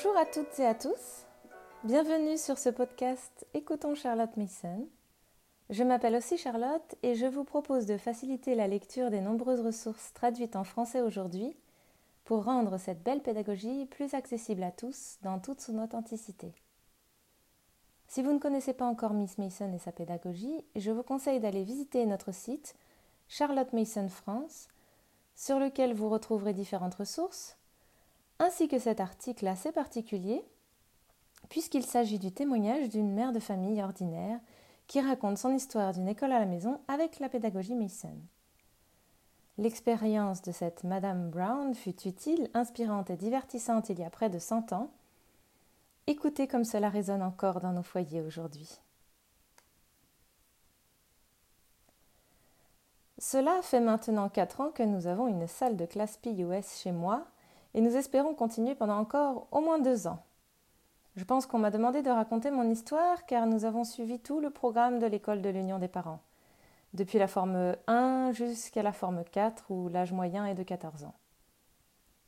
Bonjour 0.00 0.16
à 0.16 0.26
toutes 0.26 0.60
et 0.60 0.64
à 0.64 0.76
tous. 0.76 1.26
Bienvenue 1.82 2.38
sur 2.38 2.56
ce 2.56 2.68
podcast 2.68 3.44
Écoutons 3.52 3.96
Charlotte 3.96 4.36
Mason. 4.36 4.88
Je 5.70 5.82
m'appelle 5.82 6.14
aussi 6.14 6.38
Charlotte 6.38 6.94
et 7.02 7.16
je 7.16 7.26
vous 7.26 7.42
propose 7.42 7.84
de 7.84 7.96
faciliter 7.96 8.54
la 8.54 8.68
lecture 8.68 9.10
des 9.10 9.20
nombreuses 9.20 9.60
ressources 9.60 10.12
traduites 10.12 10.54
en 10.54 10.62
français 10.62 11.00
aujourd'hui 11.00 11.56
pour 12.24 12.44
rendre 12.44 12.78
cette 12.78 13.02
belle 13.02 13.22
pédagogie 13.22 13.86
plus 13.86 14.14
accessible 14.14 14.62
à 14.62 14.70
tous 14.70 15.18
dans 15.22 15.40
toute 15.40 15.60
son 15.60 15.82
authenticité. 15.82 16.52
Si 18.06 18.22
vous 18.22 18.32
ne 18.32 18.38
connaissez 18.38 18.74
pas 18.74 18.86
encore 18.86 19.14
Miss 19.14 19.36
Mason 19.36 19.72
et 19.72 19.80
sa 19.80 19.90
pédagogie, 19.90 20.64
je 20.76 20.92
vous 20.92 21.02
conseille 21.02 21.40
d'aller 21.40 21.64
visiter 21.64 22.06
notre 22.06 22.32
site 22.32 22.76
Charlotte 23.26 23.72
Mason 23.72 24.08
France, 24.08 24.68
sur 25.34 25.58
lequel 25.58 25.92
vous 25.92 26.08
retrouverez 26.08 26.52
différentes 26.52 26.94
ressources, 26.94 27.57
ainsi 28.38 28.68
que 28.68 28.78
cet 28.78 29.00
article 29.00 29.46
assez 29.46 29.72
particulier, 29.72 30.44
puisqu'il 31.48 31.84
s'agit 31.84 32.18
du 32.18 32.32
témoignage 32.32 32.88
d'une 32.88 33.12
mère 33.12 33.32
de 33.32 33.40
famille 33.40 33.82
ordinaire 33.82 34.40
qui 34.86 35.00
raconte 35.00 35.38
son 35.38 35.54
histoire 35.54 35.92
d'une 35.92 36.08
école 36.08 36.32
à 36.32 36.38
la 36.38 36.46
maison 36.46 36.80
avec 36.88 37.18
la 37.20 37.28
pédagogie 37.28 37.74
Mason. 37.74 38.16
L'expérience 39.58 40.40
de 40.42 40.52
cette 40.52 40.84
Madame 40.84 41.30
Brown 41.30 41.74
fut 41.74 42.06
utile, 42.06 42.48
inspirante 42.54 43.10
et 43.10 43.16
divertissante 43.16 43.88
il 43.88 43.98
y 43.98 44.04
a 44.04 44.10
près 44.10 44.30
de 44.30 44.38
cent 44.38 44.72
ans. 44.72 44.90
Écoutez 46.06 46.46
comme 46.46 46.64
cela 46.64 46.88
résonne 46.88 47.22
encore 47.22 47.60
dans 47.60 47.72
nos 47.72 47.82
foyers 47.82 48.22
aujourd'hui. 48.22 48.80
Cela 53.18 53.60
fait 53.62 53.80
maintenant 53.80 54.28
quatre 54.28 54.60
ans 54.60 54.70
que 54.70 54.84
nous 54.84 55.08
avons 55.08 55.26
une 55.26 55.48
salle 55.48 55.76
de 55.76 55.86
classe 55.86 56.16
PUS 56.18 56.80
chez 56.80 56.92
moi 56.92 57.26
et 57.74 57.80
nous 57.80 57.96
espérons 57.96 58.34
continuer 58.34 58.74
pendant 58.74 58.98
encore 58.98 59.46
au 59.50 59.60
moins 59.60 59.78
deux 59.78 60.06
ans. 60.06 60.22
Je 61.16 61.24
pense 61.24 61.46
qu'on 61.46 61.58
m'a 61.58 61.70
demandé 61.70 62.02
de 62.02 62.10
raconter 62.10 62.50
mon 62.50 62.70
histoire 62.70 63.26
car 63.26 63.46
nous 63.46 63.64
avons 63.64 63.84
suivi 63.84 64.20
tout 64.20 64.40
le 64.40 64.50
programme 64.50 64.98
de 64.98 65.06
l'école 65.06 65.42
de 65.42 65.48
l'Union 65.48 65.78
des 65.78 65.88
parents, 65.88 66.20
depuis 66.94 67.18
la 67.18 67.26
forme 67.26 67.74
1 67.86 68.32
jusqu'à 68.32 68.82
la 68.82 68.92
forme 68.92 69.24
4 69.24 69.70
où 69.70 69.88
l'âge 69.88 70.12
moyen 70.12 70.46
est 70.46 70.54
de 70.54 70.62
14 70.62 71.04
ans. 71.04 71.14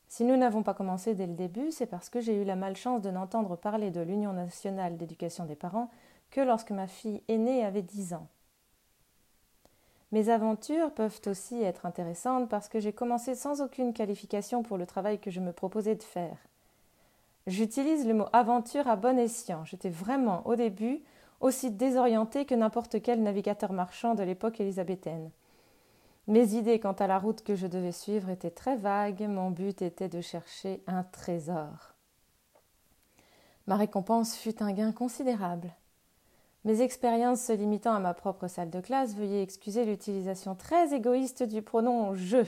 Si 0.09 0.25
nous 0.25 0.37
n'avons 0.37 0.65
pas 0.65 0.75
commencé 0.75 1.15
dès 1.15 1.29
le 1.29 1.35
début, 1.35 1.71
c'est 1.71 1.87
parce 1.87 2.11
que 2.11 2.21
j'ai 2.21 2.35
eu 2.35 2.45
la 2.45 2.57
malchance 2.57 3.01
de 3.01 3.13
n'entendre 3.13 3.55
parler 3.55 3.93
de 3.93 4.01
l'Union 4.01 4.33
nationale 4.33 4.97
d'éducation 4.97 5.45
des 5.45 5.55
parents 5.55 5.89
que 6.33 6.41
lorsque 6.41 6.73
ma 6.73 6.89
fille 6.89 7.23
aînée 7.29 7.65
avait 7.65 7.83
10 7.83 8.15
ans. 8.15 8.27
Mes 10.13 10.29
aventures 10.29 10.93
peuvent 10.93 11.21
aussi 11.27 11.63
être 11.63 11.87
intéressantes 11.87 12.49
parce 12.49 12.69
que 12.69 12.81
j'ai 12.81 12.93
commencé 12.93 13.35
sans 13.35 13.61
aucune 13.61 13.93
qualification 13.93 14.63
pour 14.63 14.77
le 14.77 14.87
travail 14.87 15.21
que 15.21 15.31
je 15.31 15.41
me 15.41 15.53
proposais 15.53 15.95
de 15.95 16.03
faire. 16.03 16.37
J'utilise 17.47 18.07
le 18.07 18.15
mot 18.15 18.27
aventure 18.33 18.89
à 18.89 18.97
bon 18.97 19.19
escient. 19.19 19.65
J'étais 19.65 19.89
vraiment, 19.89 20.47
au 20.47 20.57
début, 20.57 21.01
aussi 21.41 21.71
désorientée 21.71 22.45
que 22.45 22.55
n'importe 22.55 23.01
quel 23.03 23.23
navigateur 23.23 23.73
marchand 23.73 24.15
de 24.15 24.23
l'époque 24.23 24.61
élisabéthaine. 24.61 25.31
Mes 26.27 26.55
idées 26.55 26.81
quant 26.81 26.93
à 26.93 27.07
la 27.07 27.19
route 27.19 27.43
que 27.43 27.55
je 27.55 27.67
devais 27.67 27.93
suivre 27.93 28.29
étaient 28.31 28.51
très 28.51 28.77
vagues, 28.77 29.23
mon 29.23 29.51
but 29.51 29.81
était 29.81 30.09
de 30.09 30.21
chercher 30.21 30.83
un 30.87 31.03
trésor. 31.03 31.95
Ma 33.67 33.77
récompense 33.77 34.37
fut 34.37 34.63
un 34.63 34.73
gain 34.73 34.93
considérable. 34.93 35.73
Mes 36.65 36.83
expériences 36.83 37.41
se 37.41 37.53
limitant 37.53 37.95
à 37.95 38.01
ma 38.01 38.13
propre 38.13 38.47
salle 38.47 38.71
de 38.71 38.81
classe, 38.81 39.15
veuillez 39.15 39.41
excuser 39.41 39.85
l'utilisation 39.85 40.55
très 40.55 40.93
égoïste 40.93 41.43
du 41.43 41.63
pronom 41.63 42.15
je. 42.15 42.45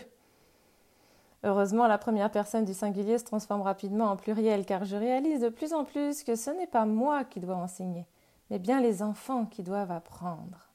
Heureusement, 1.45 1.87
la 1.87 1.99
première 1.99 2.31
personne 2.31 2.65
du 2.65 2.75
singulier 2.75 3.19
se 3.19 3.25
transforme 3.25 3.63
rapidement 3.63 4.11
en 4.11 4.17
pluriel, 4.17 4.67
car 4.67 4.85
je 4.85 4.97
réalise 4.97 5.41
de 5.41 5.49
plus 5.49 5.73
en 5.73 5.85
plus 5.85 6.23
que 6.25 6.37
ce 6.37 6.51
n'est 6.51 6.67
pas 6.67 6.85
moi 6.85 7.25
qui 7.25 7.41
dois 7.41 7.57
enseigner, 7.57 8.07
mais 8.51 8.59
bien 8.59 8.81
les 8.81 9.03
enfants 9.03 9.47
qui 9.47 9.63
doivent 9.63 9.91
apprendre. 9.91 10.69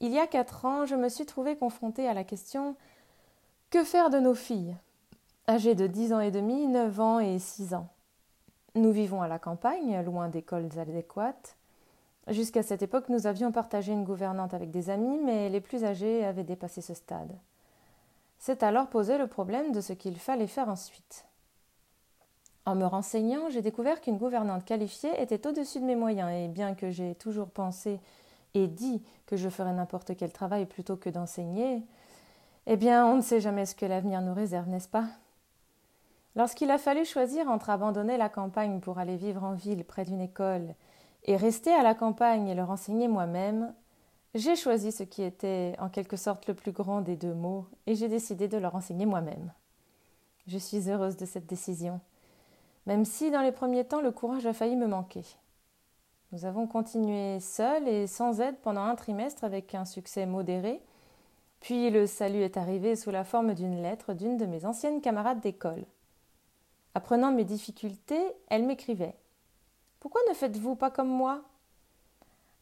Il 0.00 0.12
y 0.12 0.18
a 0.18 0.26
quatre 0.26 0.64
ans, 0.64 0.84
je 0.84 0.96
me 0.96 1.08
suis 1.08 1.24
trouvée 1.24 1.56
confrontée 1.56 2.08
à 2.08 2.14
la 2.14 2.24
question 2.24 2.76
Que 3.70 3.84
faire 3.84 4.10
de 4.10 4.18
nos 4.18 4.34
filles? 4.34 4.76
Âgées 5.48 5.74
de 5.74 5.86
dix 5.86 6.12
ans 6.12 6.20
et 6.20 6.30
demi, 6.30 6.66
neuf 6.66 7.00
ans 7.00 7.20
et 7.20 7.38
six 7.38 7.74
ans? 7.74 7.88
Nous 8.74 8.90
vivons 8.90 9.22
à 9.22 9.28
la 9.28 9.38
campagne, 9.38 10.00
loin 10.04 10.28
d'écoles 10.28 10.68
adéquates. 10.78 11.56
Jusqu'à 12.28 12.62
cette 12.62 12.82
époque, 12.82 13.08
nous 13.08 13.26
avions 13.26 13.52
partagé 13.52 13.92
une 13.92 14.04
gouvernante 14.04 14.54
avec 14.54 14.70
des 14.70 14.90
amis, 14.90 15.18
mais 15.24 15.48
les 15.50 15.60
plus 15.60 15.84
âgés 15.84 16.24
avaient 16.24 16.44
dépassé 16.44 16.80
ce 16.80 16.94
stade. 16.94 17.32
C'est 18.38 18.62
alors 18.62 18.88
posé 18.88 19.18
le 19.18 19.26
problème 19.26 19.72
de 19.72 19.80
ce 19.80 19.92
qu'il 19.92 20.18
fallait 20.18 20.46
faire 20.46 20.68
ensuite. 20.68 21.26
En 22.66 22.74
me 22.74 22.86
renseignant, 22.86 23.50
j'ai 23.50 23.60
découvert 23.60 24.00
qu'une 24.00 24.16
gouvernante 24.16 24.64
qualifiée 24.64 25.20
était 25.20 25.46
au-dessus 25.46 25.80
de 25.80 25.84
mes 25.84 25.96
moyens, 25.96 26.30
et 26.32 26.48
bien 26.48 26.74
que 26.74 26.90
j'ai 26.90 27.14
toujours 27.14 27.50
pensé 27.50 28.00
et 28.54 28.66
dit 28.66 29.02
que 29.26 29.36
je 29.36 29.48
ferais 29.48 29.72
n'importe 29.72 30.16
quel 30.16 30.32
travail 30.32 30.64
plutôt 30.64 30.96
que 30.96 31.10
d'enseigner, 31.10 31.82
eh 32.66 32.76
bien, 32.76 33.06
on 33.06 33.16
ne 33.16 33.22
sait 33.22 33.40
jamais 33.40 33.66
ce 33.66 33.74
que 33.74 33.84
l'avenir 33.84 34.22
nous 34.22 34.32
réserve, 34.32 34.68
n'est-ce 34.68 34.88
pas? 34.88 35.04
Lorsqu'il 36.36 36.70
a 36.70 36.78
fallu 36.78 37.04
choisir 37.04 37.48
entre 37.48 37.70
abandonner 37.70 38.16
la 38.16 38.28
campagne 38.28 38.80
pour 38.80 38.98
aller 38.98 39.16
vivre 39.16 39.44
en 39.44 39.52
ville 39.52 39.84
près 39.84 40.04
d'une 40.04 40.20
école 40.20 40.74
et 41.24 41.36
rester 41.36 41.72
à 41.72 41.82
la 41.82 41.94
campagne 41.94 42.48
et 42.48 42.54
leur 42.54 42.70
enseigner 42.70 43.06
moi-même, 43.06 43.72
j'ai 44.34 44.56
choisi 44.56 44.90
ce 44.90 45.04
qui 45.04 45.22
était 45.22 45.76
en 45.78 45.88
quelque 45.88 46.16
sorte 46.16 46.48
le 46.48 46.54
plus 46.54 46.72
grand 46.72 47.02
des 47.02 47.14
deux 47.14 47.34
mots 47.34 47.66
et 47.86 47.94
j'ai 47.94 48.08
décidé 48.08 48.48
de 48.48 48.58
leur 48.58 48.74
enseigner 48.74 49.06
moi-même. 49.06 49.52
Je 50.48 50.58
suis 50.58 50.90
heureuse 50.90 51.16
de 51.16 51.24
cette 51.24 51.46
décision, 51.46 52.00
même 52.86 53.04
si 53.04 53.30
dans 53.30 53.42
les 53.42 53.52
premiers 53.52 53.84
temps 53.84 54.00
le 54.00 54.10
courage 54.10 54.44
a 54.44 54.52
failli 54.52 54.74
me 54.74 54.88
manquer. 54.88 55.24
Nous 56.32 56.44
avons 56.44 56.66
continué 56.66 57.38
seuls 57.38 57.86
et 57.86 58.08
sans 58.08 58.40
aide 58.40 58.56
pendant 58.60 58.82
un 58.82 58.96
trimestre 58.96 59.44
avec 59.44 59.72
un 59.76 59.84
succès 59.84 60.26
modéré, 60.26 60.82
puis 61.60 61.90
le 61.90 62.08
salut 62.08 62.40
est 62.40 62.56
arrivé 62.56 62.96
sous 62.96 63.12
la 63.12 63.22
forme 63.22 63.54
d'une 63.54 63.80
lettre 63.80 64.14
d'une 64.14 64.36
de 64.36 64.46
mes 64.46 64.66
anciennes 64.66 65.00
camarades 65.00 65.40
d'école. 65.40 65.84
Apprenant 66.96 67.32
mes 67.32 67.44
difficultés, 67.44 68.22
elle 68.48 68.64
m'écrivait 68.64 69.16
Pourquoi 69.98 70.20
ne 70.28 70.34
faites-vous 70.34 70.76
pas 70.76 70.92
comme 70.92 71.08
moi? 71.08 71.42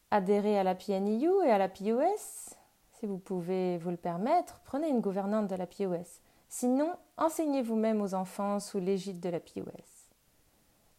Adhérez 0.09 0.57
à 0.57 0.63
la 0.63 0.73
PNIU 0.73 1.31
et 1.45 1.51
à 1.51 1.59
la 1.59 1.69
POS. 1.69 2.55
Si 2.99 3.05
vous 3.05 3.19
pouvez 3.19 3.77
vous 3.77 3.91
le 3.91 3.97
permettre, 3.97 4.59
prenez 4.65 4.89
une 4.89 5.01
gouvernante 5.01 5.47
de 5.47 5.55
la 5.55 5.67
POS. 5.67 6.21
Sinon, 6.49 6.93
enseignez 7.17 7.61
vous-même 7.61 8.01
aux 8.01 8.15
enfants 8.15 8.59
sous 8.59 8.79
l'égide 8.79 9.19
de 9.19 9.29
la 9.29 9.39
POS. 9.39 10.09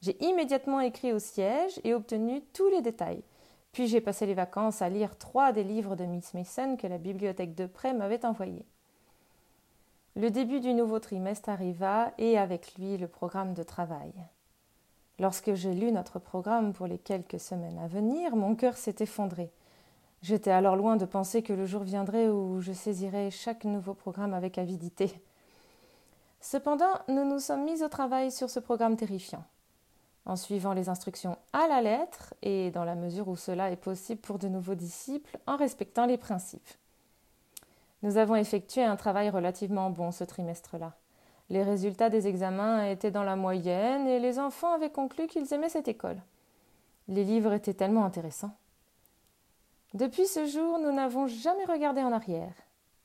J'ai 0.01 0.23
immédiatement 0.25 0.81
écrit 0.81 1.13
au 1.13 1.19
siège 1.19 1.81
et 1.83 1.95
obtenu 1.95 2.43
tous 2.53 2.69
les 2.69 2.83
détails. 2.83 3.25
Puis 3.73 3.89
j'ai 3.89 4.01
passé 4.01 4.27
les 4.27 4.35
vacances 4.35 4.81
à 4.83 4.89
lire 4.89 5.19
trois 5.19 5.51
des 5.51 5.65
livres 5.65 5.97
de 5.97 6.05
Miss 6.05 6.35
Mason 6.35 6.77
que 6.77 6.87
la 6.87 6.99
bibliothèque 6.99 7.57
de 7.57 7.67
près 7.67 7.95
m'avait 7.95 8.25
envoyés. 8.25 8.67
Le 10.17 10.31
début 10.31 10.61
du 10.61 10.75
nouveau 10.75 11.01
trimestre 11.01 11.49
arriva 11.49 12.13
et 12.19 12.39
avec 12.39 12.77
lui 12.79 12.97
le 12.97 13.09
programme 13.09 13.53
de 13.53 13.65
travail. 13.65 14.13
Lorsque 15.19 15.55
j'ai 15.55 15.75
lu 15.75 15.91
notre 15.91 16.21
programme 16.21 16.73
pour 16.73 16.87
les 16.87 16.99
quelques 16.99 17.41
semaines 17.41 17.81
à 17.81 17.89
venir, 17.89 18.37
mon 18.37 18.55
cœur 18.55 18.77
s'est 18.77 18.95
effondré. 19.01 19.51
J'étais 20.23 20.53
alors 20.53 20.77
loin 20.77 20.97
de 20.97 21.05
penser 21.05 21.43
que 21.43 21.53
le 21.53 21.67
jour 21.67 21.83
viendrait 21.83 22.29
où 22.29 22.61
je 22.61 22.73
saisirais 22.73 23.33
chaque 23.33 23.65
nouveau 23.65 23.93
programme 23.93 24.35
avec 24.35 24.57
avidité. 24.57 25.13
Cependant, 26.41 26.95
nous 27.09 27.25
nous 27.25 27.41
sommes 27.41 27.65
mis 27.65 27.83
au 27.83 27.89
travail 27.89 28.31
sur 28.31 28.49
ce 28.51 28.61
programme 28.61 28.97
terrifiant, 28.97 29.43
en 30.27 30.37
suivant 30.37 30.75
les 30.75 30.89
instructions 30.89 31.39
à 31.53 31.67
la 31.67 31.83
lettre 31.83 32.35
et, 32.43 32.71
dans 32.71 32.85
la 32.85 32.95
mesure 32.95 33.27
où 33.27 33.37
cela 33.37 33.73
est 33.73 33.77
possible 33.77 34.21
pour 34.21 34.39
de 34.39 34.47
nouveaux 34.47 34.77
disciples, 34.77 35.39
en 35.49 35.57
respectant 35.57 36.07
les 36.07 36.19
principes. 36.19 36.71
Nous 38.05 38.19
avons 38.19 38.37
effectué 38.37 38.85
un 38.85 38.97
travail 38.97 39.31
relativement 39.31 39.89
bon 39.89 40.11
ce 40.11 40.25
trimestre-là. 40.25 40.93
Les 41.49 41.63
résultats 41.63 42.11
des 42.11 42.27
examens 42.27 42.85
étaient 42.85 43.11
dans 43.11 43.23
la 43.23 43.35
moyenne 43.35 44.07
et 44.07 44.21
les 44.21 44.39
enfants 44.39 44.75
avaient 44.75 44.91
conclu 44.91 45.27
qu'ils 45.27 45.55
aimaient 45.55 45.71
cette 45.71 45.89
école. 45.89 46.21
Les 47.09 47.25
livres 47.25 47.55
étaient 47.55 47.73
tellement 47.73 48.05
intéressants. 48.05 48.55
Depuis 49.95 50.27
ce 50.27 50.45
jour, 50.45 50.79
nous 50.81 50.93
n'avons 50.93 51.27
jamais 51.27 51.65
regardé 51.65 52.03
en 52.03 52.13
arrière, 52.13 52.53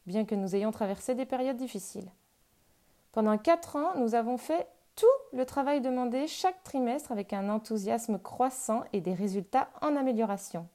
bien 0.05 0.25
que 0.25 0.35
nous 0.35 0.53
ayons 0.53 0.71
traversé 0.71 1.15
des 1.15 1.25
périodes 1.25 1.55
difficiles. 1.55 2.11
Pendant 3.13 3.37
quatre 3.37 3.77
ans, 3.77 3.95
nous 3.95 4.15
avons 4.15 4.35
fait 4.35 4.67
tout 4.97 5.05
le 5.31 5.45
travail 5.45 5.79
demandé 5.79 6.27
chaque 6.27 6.61
trimestre 6.63 7.13
avec 7.13 7.31
un 7.31 7.47
enthousiasme 7.47 8.19
croissant 8.19 8.83
et 8.91 8.99
des 8.99 9.13
résultats 9.13 9.69
en 9.81 9.95
amélioration. 9.95 10.67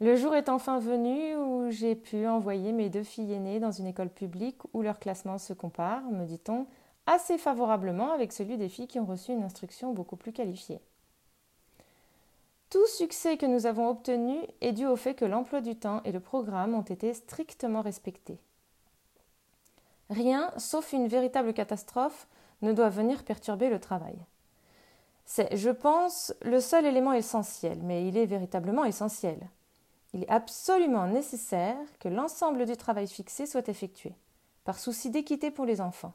Le 0.00 0.14
jour 0.14 0.34
est 0.34 0.50
enfin 0.50 0.78
venu 0.78 1.36
où 1.36 1.70
j'ai 1.70 1.94
pu 1.94 2.26
envoyer 2.26 2.72
mes 2.72 2.90
deux 2.90 3.02
filles 3.02 3.32
aînées 3.32 3.60
dans 3.60 3.70
une 3.70 3.86
école 3.86 4.10
publique 4.10 4.58
où 4.74 4.82
leur 4.82 4.98
classement 4.98 5.38
se 5.38 5.54
compare, 5.54 6.02
me 6.02 6.26
dit-on, 6.26 6.66
assez 7.06 7.38
favorablement 7.38 8.12
avec 8.12 8.32
celui 8.32 8.58
des 8.58 8.68
filles 8.68 8.88
qui 8.88 9.00
ont 9.00 9.06
reçu 9.06 9.32
une 9.32 9.42
instruction 9.42 9.94
beaucoup 9.94 10.16
plus 10.16 10.32
qualifiée. 10.32 10.80
Tout 12.68 12.86
succès 12.88 13.38
que 13.38 13.46
nous 13.46 13.64
avons 13.64 13.88
obtenu 13.88 14.36
est 14.60 14.72
dû 14.72 14.86
au 14.86 14.96
fait 14.96 15.14
que 15.14 15.24
l'emploi 15.24 15.62
du 15.62 15.76
temps 15.76 16.02
et 16.04 16.12
le 16.12 16.20
programme 16.20 16.74
ont 16.74 16.82
été 16.82 17.14
strictement 17.14 17.80
respectés. 17.80 18.38
Rien, 20.10 20.52
sauf 20.58 20.92
une 20.92 21.08
véritable 21.08 21.54
catastrophe, 21.54 22.26
ne 22.60 22.72
doivent 22.72 22.96
venir 22.96 23.24
perturber 23.24 23.70
le 23.70 23.80
travail. 23.80 24.16
C'est, 25.24 25.56
je 25.56 25.70
pense, 25.70 26.34
le 26.42 26.60
seul 26.60 26.84
élément 26.86 27.12
essentiel, 27.12 27.78
mais 27.82 28.06
il 28.06 28.16
est 28.16 28.26
véritablement 28.26 28.84
essentiel. 28.84 29.38
Il 30.16 30.22
est 30.22 30.30
absolument 30.30 31.06
nécessaire 31.06 31.76
que 32.00 32.08
l'ensemble 32.08 32.64
du 32.64 32.74
travail 32.74 33.06
fixé 33.06 33.44
soit 33.44 33.68
effectué, 33.68 34.14
par 34.64 34.78
souci 34.78 35.10
d'équité 35.10 35.50
pour 35.50 35.66
les 35.66 35.82
enfants. 35.82 36.14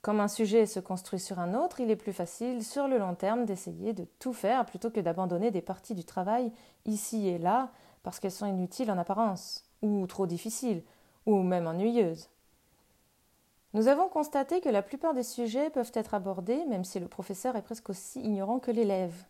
Comme 0.00 0.18
un 0.18 0.28
sujet 0.28 0.64
se 0.64 0.80
construit 0.80 1.20
sur 1.20 1.40
un 1.40 1.52
autre, 1.52 1.80
il 1.80 1.90
est 1.90 1.96
plus 1.96 2.14
facile 2.14 2.64
sur 2.64 2.88
le 2.88 2.96
long 2.96 3.14
terme 3.14 3.44
d'essayer 3.44 3.92
de 3.92 4.06
tout 4.18 4.32
faire 4.32 4.64
plutôt 4.64 4.88
que 4.88 5.00
d'abandonner 5.00 5.50
des 5.50 5.60
parties 5.60 5.94
du 5.94 6.04
travail 6.04 6.52
ici 6.86 7.28
et 7.28 7.36
là 7.36 7.70
parce 8.02 8.18
qu'elles 8.18 8.32
sont 8.32 8.46
inutiles 8.46 8.90
en 8.90 8.96
apparence, 8.96 9.66
ou 9.82 10.06
trop 10.06 10.26
difficiles, 10.26 10.82
ou 11.26 11.42
même 11.42 11.66
ennuyeuses. 11.66 12.30
Nous 13.74 13.88
avons 13.88 14.08
constaté 14.08 14.62
que 14.62 14.70
la 14.70 14.80
plupart 14.80 15.12
des 15.12 15.22
sujets 15.22 15.68
peuvent 15.68 15.92
être 15.92 16.14
abordés 16.14 16.64
même 16.64 16.84
si 16.84 16.98
le 16.98 17.08
professeur 17.08 17.56
est 17.56 17.62
presque 17.62 17.90
aussi 17.90 18.20
ignorant 18.22 18.58
que 18.58 18.70
l'élève. 18.70 19.26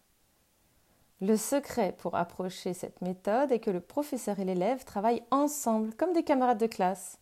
Le 1.22 1.36
secret 1.36 1.94
pour 1.98 2.14
approcher 2.14 2.72
cette 2.72 3.02
méthode 3.02 3.52
est 3.52 3.58
que 3.58 3.70
le 3.70 3.80
professeur 3.80 4.38
et 4.40 4.44
l'élève 4.44 4.84
travaillent 4.84 5.22
ensemble 5.30 5.92
comme 5.94 6.14
des 6.14 6.22
camarades 6.22 6.60
de 6.60 6.66
classe. 6.66 7.18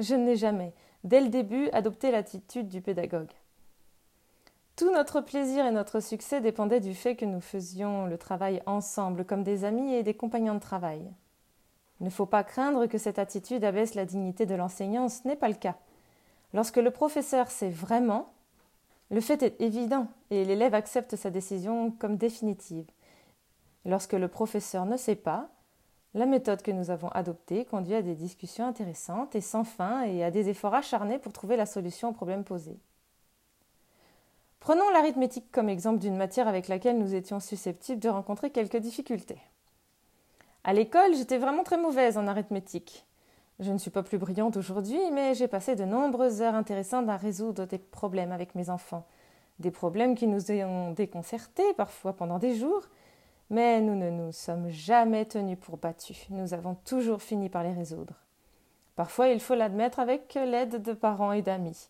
Je 0.00 0.16
n'ai 0.16 0.34
jamais, 0.34 0.74
dès 1.04 1.20
le 1.20 1.28
début, 1.28 1.68
adopté 1.70 2.10
l'attitude 2.10 2.68
du 2.68 2.80
pédagogue. 2.80 3.30
Tout 4.74 4.90
notre 4.90 5.20
plaisir 5.20 5.64
et 5.64 5.70
notre 5.70 6.00
succès 6.00 6.40
dépendaient 6.40 6.80
du 6.80 6.94
fait 6.94 7.14
que 7.14 7.24
nous 7.24 7.40
faisions 7.40 8.06
le 8.06 8.18
travail 8.18 8.62
ensemble 8.66 9.24
comme 9.24 9.44
des 9.44 9.64
amis 9.64 9.94
et 9.94 10.02
des 10.02 10.14
compagnons 10.14 10.54
de 10.54 10.60
travail. 10.60 11.02
Il 12.00 12.04
ne 12.04 12.10
faut 12.10 12.26
pas 12.26 12.42
craindre 12.42 12.86
que 12.86 12.98
cette 12.98 13.18
attitude 13.18 13.62
abaisse 13.62 13.94
la 13.94 14.06
dignité 14.06 14.44
de 14.44 14.54
l'enseignant, 14.54 15.08
ce 15.08 15.28
n'est 15.28 15.36
pas 15.36 15.48
le 15.48 15.54
cas. 15.54 15.76
Lorsque 16.52 16.78
le 16.78 16.90
professeur 16.90 17.48
sait 17.50 17.68
vraiment, 17.68 18.32
le 19.10 19.20
fait 19.20 19.42
est 19.42 19.60
évident 19.60 20.08
et 20.30 20.44
l'élève 20.44 20.74
accepte 20.74 21.14
sa 21.14 21.30
décision 21.30 21.92
comme 21.92 22.16
définitive. 22.16 22.86
Lorsque 23.84 24.12
le 24.12 24.28
professeur 24.28 24.86
ne 24.86 24.96
sait 24.96 25.16
pas, 25.16 25.48
la 26.14 26.26
méthode 26.26 26.62
que 26.62 26.70
nous 26.70 26.90
avons 26.90 27.08
adoptée 27.08 27.64
conduit 27.64 27.94
à 27.94 28.02
des 28.02 28.14
discussions 28.14 28.66
intéressantes 28.66 29.36
et 29.36 29.40
sans 29.40 29.64
fin 29.64 30.02
et 30.02 30.24
à 30.24 30.30
des 30.30 30.48
efforts 30.48 30.74
acharnés 30.74 31.18
pour 31.18 31.32
trouver 31.32 31.56
la 31.56 31.66
solution 31.66 32.08
au 32.08 32.12
problème 32.12 32.44
posé. 32.44 32.78
Prenons 34.58 34.90
l'arithmétique 34.90 35.50
comme 35.52 35.68
exemple 35.68 36.00
d'une 36.00 36.16
matière 36.16 36.48
avec 36.48 36.68
laquelle 36.68 36.98
nous 36.98 37.14
étions 37.14 37.40
susceptibles 37.40 38.00
de 38.00 38.08
rencontrer 38.08 38.50
quelques 38.50 38.76
difficultés. 38.76 39.40
À 40.64 40.74
l'école, 40.74 41.14
j'étais 41.14 41.38
vraiment 41.38 41.62
très 41.62 41.78
mauvaise 41.78 42.18
en 42.18 42.26
arithmétique. 42.26 43.06
Je 43.60 43.72
ne 43.72 43.78
suis 43.78 43.90
pas 43.90 44.02
plus 44.02 44.18
brillante 44.18 44.56
aujourd'hui, 44.56 45.00
mais 45.12 45.34
j'ai 45.34 45.48
passé 45.48 45.76
de 45.76 45.84
nombreuses 45.84 46.42
heures 46.42 46.54
intéressantes 46.54 47.08
à 47.08 47.16
résoudre 47.16 47.66
des 47.66 47.78
problèmes 47.78 48.32
avec 48.32 48.54
mes 48.54 48.68
enfants. 48.68 49.06
Des 49.58 49.70
problèmes 49.70 50.14
qui 50.14 50.26
nous 50.26 50.50
ont 50.50 50.92
déconcertés 50.92 51.72
parfois 51.74 52.14
pendant 52.14 52.38
des 52.38 52.54
jours, 52.54 52.88
mais 53.50 53.80
nous 53.80 53.96
ne 53.96 54.10
nous 54.10 54.32
sommes 54.32 54.70
jamais 54.70 55.26
tenus 55.26 55.58
pour 55.58 55.76
battus. 55.76 56.26
Nous 56.30 56.54
avons 56.54 56.76
toujours 56.84 57.20
fini 57.20 57.48
par 57.48 57.64
les 57.64 57.72
résoudre. 57.72 58.14
Parfois, 58.96 59.28
il 59.28 59.40
faut 59.40 59.54
l'admettre 59.54 59.98
avec 59.98 60.34
l'aide 60.34 60.82
de 60.82 60.92
parents 60.92 61.32
et 61.32 61.42
d'amis. 61.42 61.88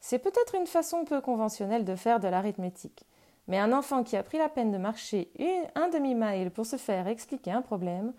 C'est 0.00 0.18
peut-être 0.18 0.54
une 0.54 0.66
façon 0.66 1.04
peu 1.04 1.20
conventionnelle 1.20 1.84
de 1.84 1.96
faire 1.96 2.20
de 2.20 2.28
l'arithmétique. 2.28 3.06
Mais 3.48 3.58
un 3.58 3.72
enfant 3.72 4.02
qui 4.02 4.16
a 4.16 4.22
pris 4.22 4.38
la 4.38 4.48
peine 4.48 4.72
de 4.72 4.78
marcher 4.78 5.30
un 5.74 5.88
demi-mile 5.88 6.50
pour 6.50 6.66
se 6.66 6.76
faire 6.76 7.06
expliquer 7.06 7.52
un 7.52 7.62
problème, 7.62 8.12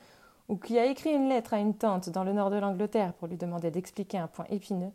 ou 0.47 0.55
qui 0.55 0.79
a 0.79 0.85
écrit 0.85 1.11
une 1.13 1.27
lettre 1.27 1.53
à 1.53 1.59
une 1.59 1.73
tante 1.73 2.09
dans 2.09 2.23
le 2.23 2.31
nord 2.31 2.49
de 2.49 2.57
l'Angleterre 2.57 3.13
pour 3.13 3.27
lui 3.27 3.35
demander 3.35 3.69
d'expliquer 3.69 4.17
un 4.17 4.27
point 4.27 4.45
épineux, 4.49 4.91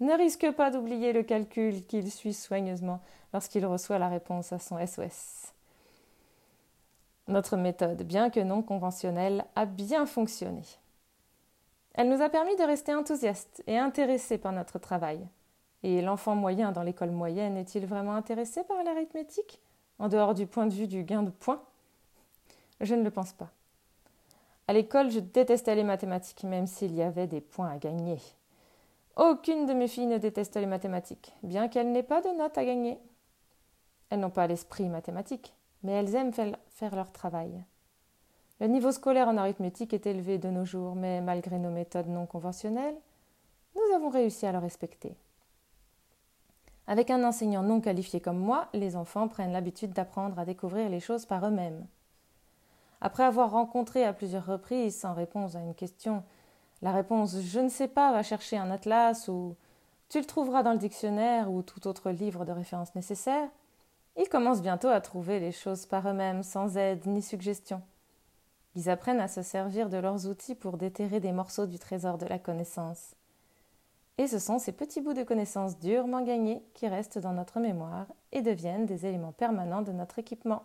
ne 0.00 0.12
risque 0.12 0.50
pas 0.50 0.70
d'oublier 0.70 1.12
le 1.12 1.22
calcul 1.22 1.86
qu'il 1.86 2.10
suit 2.10 2.34
soigneusement 2.34 3.00
lorsqu'il 3.32 3.64
reçoit 3.64 3.98
la 3.98 4.08
réponse 4.08 4.52
à 4.52 4.58
son 4.58 4.84
SOS. 4.84 5.45
Notre 7.28 7.56
méthode, 7.56 8.02
bien 8.02 8.30
que 8.30 8.40
non 8.40 8.62
conventionnelle, 8.62 9.44
a 9.56 9.66
bien 9.66 10.06
fonctionné. 10.06 10.62
Elle 11.94 12.08
nous 12.08 12.22
a 12.22 12.28
permis 12.28 12.54
de 12.56 12.62
rester 12.62 12.94
enthousiastes 12.94 13.62
et 13.66 13.78
intéressés 13.78 14.38
par 14.38 14.52
notre 14.52 14.78
travail. 14.78 15.26
Et 15.82 16.02
l'enfant 16.02 16.34
moyen 16.36 16.72
dans 16.72 16.82
l'école 16.82 17.10
moyenne 17.10 17.56
est-il 17.56 17.86
vraiment 17.86 18.14
intéressé 18.14 18.62
par 18.64 18.82
l'arithmétique, 18.84 19.60
en 19.98 20.08
dehors 20.08 20.34
du 20.34 20.46
point 20.46 20.66
de 20.66 20.74
vue 20.74 20.86
du 20.86 21.02
gain 21.02 21.22
de 21.22 21.30
points? 21.30 21.62
Je 22.80 22.94
ne 22.94 23.02
le 23.02 23.10
pense 23.10 23.32
pas. 23.32 23.50
À 24.68 24.72
l'école, 24.72 25.10
je 25.10 25.20
détestais 25.20 25.74
les 25.74 25.84
mathématiques, 25.84 26.44
même 26.44 26.66
s'il 26.66 26.94
y 26.94 27.02
avait 27.02 27.26
des 27.26 27.40
points 27.40 27.70
à 27.70 27.78
gagner. 27.78 28.18
Aucune 29.16 29.64
de 29.64 29.72
mes 29.72 29.88
filles 29.88 30.06
ne 30.06 30.18
déteste 30.18 30.56
les 30.56 30.66
mathématiques, 30.66 31.32
bien 31.42 31.68
qu'elles 31.68 31.90
n'aient 31.90 32.02
pas 32.02 32.20
de 32.20 32.28
notes 32.36 32.58
à 32.58 32.64
gagner. 32.64 32.98
Elles 34.10 34.20
n'ont 34.20 34.30
pas 34.30 34.46
l'esprit 34.46 34.88
mathématique, 34.88 35.54
mais 35.86 35.92
elles 35.92 36.16
aiment 36.16 36.32
faire 36.68 36.96
leur 36.96 37.12
travail. 37.12 37.64
Le 38.58 38.66
niveau 38.66 38.90
scolaire 38.90 39.28
en 39.28 39.36
arithmétique 39.36 39.94
est 39.94 40.06
élevé 40.06 40.36
de 40.36 40.50
nos 40.50 40.64
jours, 40.64 40.96
mais 40.96 41.20
malgré 41.20 41.58
nos 41.58 41.70
méthodes 41.70 42.08
non 42.08 42.26
conventionnelles, 42.26 42.96
nous 43.76 43.94
avons 43.94 44.08
réussi 44.08 44.46
à 44.46 44.52
le 44.52 44.58
respecter. 44.58 45.14
Avec 46.88 47.10
un 47.10 47.22
enseignant 47.22 47.62
non 47.62 47.80
qualifié 47.80 48.20
comme 48.20 48.38
moi, 48.38 48.68
les 48.72 48.96
enfants 48.96 49.28
prennent 49.28 49.52
l'habitude 49.52 49.92
d'apprendre 49.92 50.38
à 50.40 50.44
découvrir 50.44 50.88
les 50.88 51.00
choses 51.00 51.24
par 51.24 51.46
eux-mêmes. 51.46 51.86
Après 53.00 53.22
avoir 53.22 53.52
rencontré 53.52 54.04
à 54.04 54.12
plusieurs 54.12 54.46
reprises 54.46 54.98
sans 54.98 55.14
réponse 55.14 55.54
à 55.54 55.60
une 55.60 55.74
question, 55.74 56.24
la 56.82 56.90
réponse 56.90 57.38
je 57.40 57.60
ne 57.60 57.68
sais 57.68 57.88
pas 57.88 58.10
va 58.10 58.24
chercher 58.24 58.56
un 58.56 58.72
atlas 58.72 59.28
ou 59.28 59.54
tu 60.08 60.18
le 60.18 60.24
trouveras 60.24 60.64
dans 60.64 60.72
le 60.72 60.78
dictionnaire 60.78 61.52
ou 61.52 61.62
tout 61.62 61.86
autre 61.86 62.10
livre 62.10 62.44
de 62.44 62.52
référence 62.52 62.94
nécessaire, 62.96 63.48
ils 64.16 64.28
commencent 64.28 64.62
bientôt 64.62 64.88
à 64.88 65.00
trouver 65.00 65.40
les 65.40 65.52
choses 65.52 65.86
par 65.86 66.08
eux-mêmes, 66.08 66.42
sans 66.42 66.76
aide 66.76 67.06
ni 67.06 67.20
suggestion. 67.20 67.82
Ils 68.74 68.88
apprennent 68.90 69.20
à 69.20 69.28
se 69.28 69.42
servir 69.42 69.88
de 69.88 69.98
leurs 69.98 70.26
outils 70.26 70.54
pour 70.54 70.76
déterrer 70.76 71.20
des 71.20 71.32
morceaux 71.32 71.66
du 71.66 71.78
trésor 71.78 72.18
de 72.18 72.26
la 72.26 72.38
connaissance. 72.38 73.14
Et 74.18 74.26
ce 74.26 74.38
sont 74.38 74.58
ces 74.58 74.72
petits 74.72 75.02
bouts 75.02 75.14
de 75.14 75.22
connaissances 75.22 75.78
durement 75.78 76.22
gagnés 76.22 76.62
qui 76.72 76.88
restent 76.88 77.18
dans 77.18 77.32
notre 77.32 77.60
mémoire 77.60 78.06
et 78.32 78.40
deviennent 78.40 78.86
des 78.86 79.04
éléments 79.04 79.32
permanents 79.32 79.82
de 79.82 79.92
notre 79.92 80.18
équipement. 80.18 80.62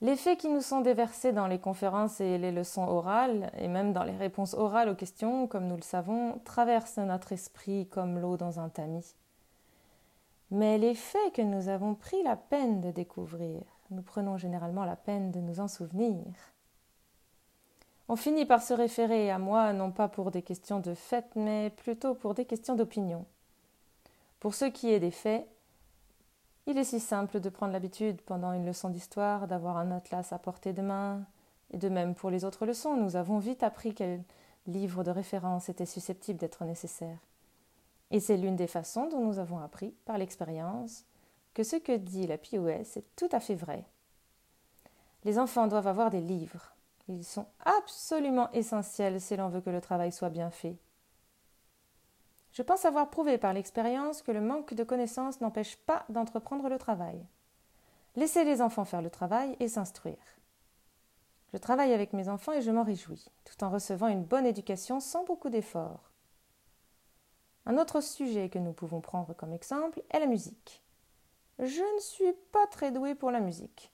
Les 0.00 0.14
faits 0.14 0.38
qui 0.38 0.48
nous 0.48 0.60
sont 0.60 0.80
déversés 0.80 1.32
dans 1.32 1.48
les 1.48 1.58
conférences 1.58 2.20
et 2.20 2.38
les 2.38 2.52
leçons 2.52 2.86
orales, 2.86 3.50
et 3.58 3.66
même 3.66 3.92
dans 3.92 4.04
les 4.04 4.16
réponses 4.16 4.54
orales 4.54 4.88
aux 4.88 4.94
questions, 4.94 5.48
comme 5.48 5.66
nous 5.66 5.74
le 5.74 5.82
savons, 5.82 6.38
traversent 6.44 6.98
notre 6.98 7.32
esprit 7.32 7.88
comme 7.88 8.20
l'eau 8.20 8.36
dans 8.36 8.60
un 8.60 8.68
tamis 8.68 9.16
mais 10.50 10.78
les 10.78 10.94
faits 10.94 11.34
que 11.34 11.42
nous 11.42 11.68
avons 11.68 11.94
pris 11.94 12.22
la 12.22 12.36
peine 12.36 12.80
de 12.80 12.90
découvrir, 12.90 13.62
nous 13.90 14.02
prenons 14.02 14.36
généralement 14.36 14.84
la 14.84 14.96
peine 14.96 15.30
de 15.30 15.40
nous 15.40 15.60
en 15.60 15.68
souvenir. 15.68 16.24
On 18.08 18.16
finit 18.16 18.46
par 18.46 18.62
se 18.62 18.72
référer 18.72 19.30
à 19.30 19.38
moi 19.38 19.72
non 19.72 19.90
pas 19.90 20.08
pour 20.08 20.30
des 20.30 20.42
questions 20.42 20.80
de 20.80 20.94
fait, 20.94 21.26
mais 21.36 21.70
plutôt 21.70 22.14
pour 22.14 22.34
des 22.34 22.46
questions 22.46 22.74
d'opinion. 22.74 23.26
Pour 24.40 24.54
ce 24.54 24.64
qui 24.64 24.90
est 24.90 25.00
des 25.00 25.10
faits, 25.10 25.46
il 26.66 26.78
est 26.78 26.84
si 26.84 27.00
simple 27.00 27.40
de 27.40 27.48
prendre 27.48 27.72
l'habitude 27.72 28.20
pendant 28.22 28.52
une 28.52 28.64
leçon 28.64 28.88
d'histoire 28.88 29.46
d'avoir 29.46 29.76
un 29.76 29.90
atlas 29.90 30.32
à 30.32 30.38
portée 30.38 30.72
de 30.72 30.82
main, 30.82 31.24
et 31.70 31.76
de 31.76 31.88
même 31.88 32.14
pour 32.14 32.30
les 32.30 32.44
autres 32.44 32.64
leçons, 32.64 32.96
nous 32.96 33.16
avons 33.16 33.38
vite 33.38 33.62
appris 33.62 33.94
quel 33.94 34.22
livre 34.66 35.04
de 35.04 35.10
référence 35.10 35.68
était 35.68 35.86
susceptible 35.86 36.38
d'être 36.38 36.64
nécessaire. 36.64 37.18
Et 38.10 38.20
c'est 38.20 38.36
l'une 38.36 38.56
des 38.56 38.66
façons 38.66 39.08
dont 39.08 39.24
nous 39.24 39.38
avons 39.38 39.58
appris 39.58 39.90
par 40.04 40.18
l'expérience 40.18 41.04
que 41.54 41.62
ce 41.62 41.76
que 41.76 41.96
dit 41.96 42.26
la 42.26 42.38
POS 42.38 42.96
est 42.96 43.16
tout 43.16 43.28
à 43.32 43.40
fait 43.40 43.54
vrai. 43.54 43.84
Les 45.24 45.38
enfants 45.38 45.66
doivent 45.66 45.88
avoir 45.88 46.10
des 46.10 46.20
livres. 46.20 46.74
Ils 47.08 47.24
sont 47.24 47.46
absolument 47.64 48.50
essentiels 48.52 49.20
si 49.20 49.36
l'on 49.36 49.48
veut 49.48 49.60
que 49.60 49.70
le 49.70 49.80
travail 49.80 50.12
soit 50.12 50.30
bien 50.30 50.50
fait. 50.50 50.76
Je 52.52 52.62
pense 52.62 52.84
avoir 52.84 53.10
prouvé 53.10 53.38
par 53.38 53.52
l'expérience 53.52 54.22
que 54.22 54.32
le 54.32 54.40
manque 54.40 54.74
de 54.74 54.84
connaissances 54.84 55.40
n'empêche 55.40 55.76
pas 55.76 56.04
d'entreprendre 56.08 56.68
le 56.68 56.78
travail. 56.78 57.24
Laissez 58.16 58.44
les 58.44 58.62
enfants 58.62 58.84
faire 58.84 59.02
le 59.02 59.10
travail 59.10 59.56
et 59.60 59.68
s'instruire. 59.68 60.16
Je 61.52 61.58
travaille 61.58 61.92
avec 61.92 62.12
mes 62.12 62.28
enfants 62.28 62.52
et 62.52 62.62
je 62.62 62.70
m'en 62.70 62.82
réjouis, 62.82 63.30
tout 63.44 63.64
en 63.64 63.70
recevant 63.70 64.08
une 64.08 64.24
bonne 64.24 64.46
éducation 64.46 65.00
sans 65.00 65.24
beaucoup 65.24 65.50
d'efforts. 65.50 66.07
Un 67.68 67.76
autre 67.76 68.00
sujet 68.00 68.48
que 68.48 68.58
nous 68.58 68.72
pouvons 68.72 69.02
prendre 69.02 69.34
comme 69.34 69.52
exemple 69.52 70.02
est 70.08 70.18
la 70.18 70.26
musique. 70.26 70.82
Je 71.58 71.82
ne 71.96 72.00
suis 72.00 72.32
pas 72.50 72.66
très 72.66 72.90
douée 72.90 73.14
pour 73.14 73.30
la 73.30 73.40
musique. 73.40 73.92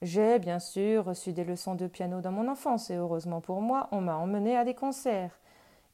J'ai 0.00 0.38
bien 0.38 0.60
sûr 0.60 1.04
reçu 1.04 1.32
des 1.32 1.42
leçons 1.42 1.74
de 1.74 1.88
piano 1.88 2.20
dans 2.20 2.30
mon 2.30 2.46
enfance 2.46 2.90
et 2.90 2.94
heureusement 2.94 3.40
pour 3.40 3.60
moi, 3.60 3.88
on 3.90 4.00
m'a 4.00 4.14
emmené 4.14 4.56
à 4.56 4.64
des 4.64 4.74
concerts 4.74 5.40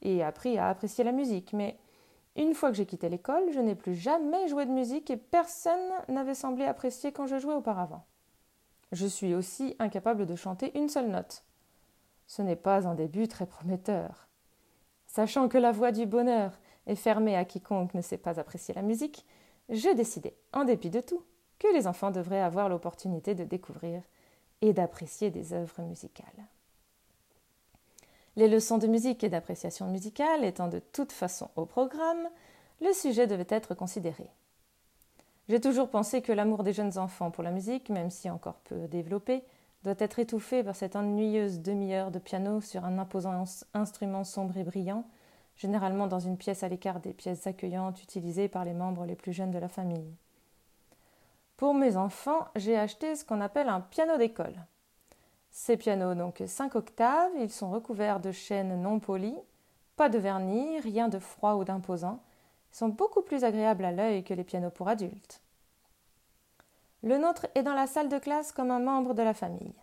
et 0.02 0.22
appris 0.22 0.58
à 0.58 0.68
apprécier 0.68 1.02
la 1.02 1.12
musique, 1.12 1.54
mais 1.54 1.78
une 2.36 2.52
fois 2.52 2.70
que 2.70 2.76
j'ai 2.76 2.86
quitté 2.86 3.08
l'école, 3.08 3.50
je 3.50 3.60
n'ai 3.60 3.74
plus 3.74 3.94
jamais 3.94 4.48
joué 4.48 4.66
de 4.66 4.70
musique 4.70 5.08
et 5.08 5.16
personne 5.16 5.90
n'avait 6.08 6.34
semblé 6.34 6.66
apprécier 6.66 7.12
quand 7.12 7.26
je 7.26 7.38
jouais 7.38 7.54
auparavant. 7.54 8.04
Je 8.92 9.06
suis 9.06 9.34
aussi 9.34 9.74
incapable 9.78 10.26
de 10.26 10.36
chanter 10.36 10.76
une 10.78 10.90
seule 10.90 11.08
note. 11.08 11.44
Ce 12.26 12.42
n'est 12.42 12.56
pas 12.56 12.86
un 12.86 12.94
début 12.94 13.26
très 13.26 13.46
prometteur. 13.46 14.28
Sachant 15.06 15.48
que 15.48 15.58
la 15.58 15.72
voix 15.72 15.92
du 15.92 16.04
bonheur 16.04 16.52
et 16.86 16.96
fermée 16.96 17.36
à 17.36 17.44
quiconque 17.44 17.94
ne 17.94 18.02
sait 18.02 18.18
pas 18.18 18.40
apprécier 18.40 18.74
la 18.74 18.82
musique, 18.82 19.24
je 19.68 19.94
décidai, 19.94 20.34
en 20.52 20.64
dépit 20.64 20.90
de 20.90 21.00
tout, 21.00 21.22
que 21.58 21.72
les 21.72 21.86
enfants 21.86 22.10
devraient 22.10 22.40
avoir 22.40 22.68
l'opportunité 22.68 23.34
de 23.34 23.44
découvrir 23.44 24.02
et 24.62 24.72
d'apprécier 24.72 25.30
des 25.30 25.52
œuvres 25.52 25.82
musicales. 25.82 26.26
Les 28.36 28.48
leçons 28.48 28.78
de 28.78 28.86
musique 28.86 29.24
et 29.24 29.28
d'appréciation 29.28 29.86
musicale 29.86 30.44
étant 30.44 30.68
de 30.68 30.78
toute 30.78 31.12
façon 31.12 31.50
au 31.56 31.66
programme, 31.66 32.28
le 32.80 32.92
sujet 32.92 33.26
devait 33.26 33.46
être 33.48 33.74
considéré. 33.74 34.30
J'ai 35.48 35.60
toujours 35.60 35.90
pensé 35.90 36.22
que 36.22 36.32
l'amour 36.32 36.62
des 36.62 36.72
jeunes 36.72 36.96
enfants 36.96 37.30
pour 37.30 37.42
la 37.42 37.50
musique, 37.50 37.90
même 37.90 38.10
si 38.10 38.30
encore 38.30 38.60
peu 38.60 38.86
développé, 38.86 39.42
doit 39.82 39.96
être 39.98 40.18
étouffé 40.18 40.62
par 40.62 40.76
cette 40.76 40.94
ennuyeuse 40.94 41.60
demi-heure 41.60 42.10
de 42.10 42.18
piano 42.18 42.60
sur 42.60 42.84
un 42.84 42.98
imposant 42.98 43.44
instrument 43.74 44.24
sombre 44.24 44.56
et 44.58 44.64
brillant, 44.64 45.04
généralement 45.60 46.06
dans 46.06 46.20
une 46.20 46.38
pièce 46.38 46.62
à 46.62 46.68
l'écart 46.68 47.00
des 47.00 47.12
pièces 47.12 47.46
accueillantes 47.46 48.02
utilisées 48.02 48.48
par 48.48 48.64
les 48.64 48.72
membres 48.72 49.04
les 49.04 49.14
plus 49.14 49.34
jeunes 49.34 49.50
de 49.50 49.58
la 49.58 49.68
famille. 49.68 50.14
Pour 51.58 51.74
mes 51.74 51.98
enfants, 51.98 52.48
j'ai 52.56 52.78
acheté 52.78 53.14
ce 53.14 53.26
qu'on 53.26 53.42
appelle 53.42 53.68
un 53.68 53.82
piano 53.82 54.16
d'école. 54.16 54.56
Ces 55.50 55.76
pianos, 55.76 56.14
donc 56.14 56.42
5 56.46 56.74
octaves, 56.76 57.32
ils 57.38 57.50
sont 57.50 57.70
recouverts 57.70 58.20
de 58.20 58.32
chaînes 58.32 58.80
non 58.80 59.00
polies, 59.00 59.36
pas 59.96 60.08
de 60.08 60.16
vernis, 60.16 60.80
rien 60.80 61.08
de 61.08 61.18
froid 61.18 61.56
ou 61.56 61.64
d'imposant, 61.64 62.22
sont 62.72 62.88
beaucoup 62.88 63.20
plus 63.20 63.44
agréables 63.44 63.84
à 63.84 63.92
l'œil 63.92 64.24
que 64.24 64.32
les 64.32 64.44
pianos 64.44 64.70
pour 64.70 64.88
adultes. 64.88 65.42
Le 67.02 67.18
nôtre 67.18 67.48
est 67.54 67.62
dans 67.62 67.74
la 67.74 67.86
salle 67.86 68.08
de 68.08 68.18
classe 68.18 68.50
comme 68.50 68.70
un 68.70 68.80
membre 68.80 69.12
de 69.12 69.22
la 69.22 69.34
famille. 69.34 69.74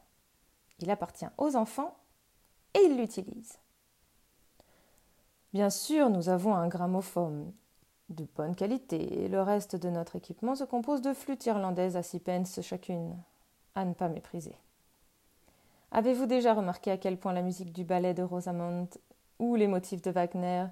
Il 0.80 0.90
appartient 0.90 1.30
aux 1.38 1.56
enfants 1.56 1.96
et 2.74 2.80
ils 2.80 2.98
l'utilisent. 2.98 3.60
Bien 5.58 5.72
sûr, 5.72 6.12
nous 6.12 6.30
avons 6.30 6.54
un 6.54 6.68
gramophone 6.68 7.52
de 8.10 8.28
bonne 8.36 8.56
qualité 8.56 9.24
et 9.24 9.28
le 9.28 9.42
reste 9.42 9.76
de 9.76 9.90
notre 9.90 10.16
équipement 10.16 10.54
se 10.54 10.64
compose 10.64 11.02
de 11.02 11.14
flûtes 11.14 11.48
irlandaises 11.48 11.98
à 11.98 12.04
six 12.04 12.20
pence 12.20 12.62
chacune, 12.62 13.18
à 13.74 13.84
ne 13.84 13.96
pas 13.96 14.08
mépriser. 14.08 14.56
Avez-vous 15.90 16.28
déjà 16.28 16.54
remarqué 16.54 16.92
à 16.92 16.98
quel 17.00 17.18
point 17.18 17.34
la 17.34 17.42
musique 17.42 17.74
du 17.74 17.84
ballet 17.84 18.14
de 18.14 18.22
Rosamond 18.22 18.88
ou 19.40 19.56
les 19.56 19.66
motifs 19.66 20.04
de 20.04 20.12
Wagner 20.12 20.68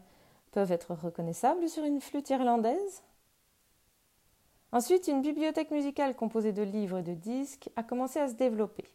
peuvent 0.51 0.72
être 0.72 0.94
reconnaissables 0.94 1.68
sur 1.68 1.84
une 1.84 2.00
flûte 2.00 2.30
irlandaise? 2.30 3.01
Ensuite, 4.72 5.08
une 5.08 5.24
bibliothèque 5.24 5.72
musicale 5.72 6.15
composée 6.15 6.54
de 6.54 6.62
livres 6.62 7.00
et 7.00 7.04
de 7.04 7.15
disques 7.15 7.72
a 7.75 7.82
commencé 7.82 8.20
à 8.20 8.27
se 8.27 8.36
développer. 8.36 8.86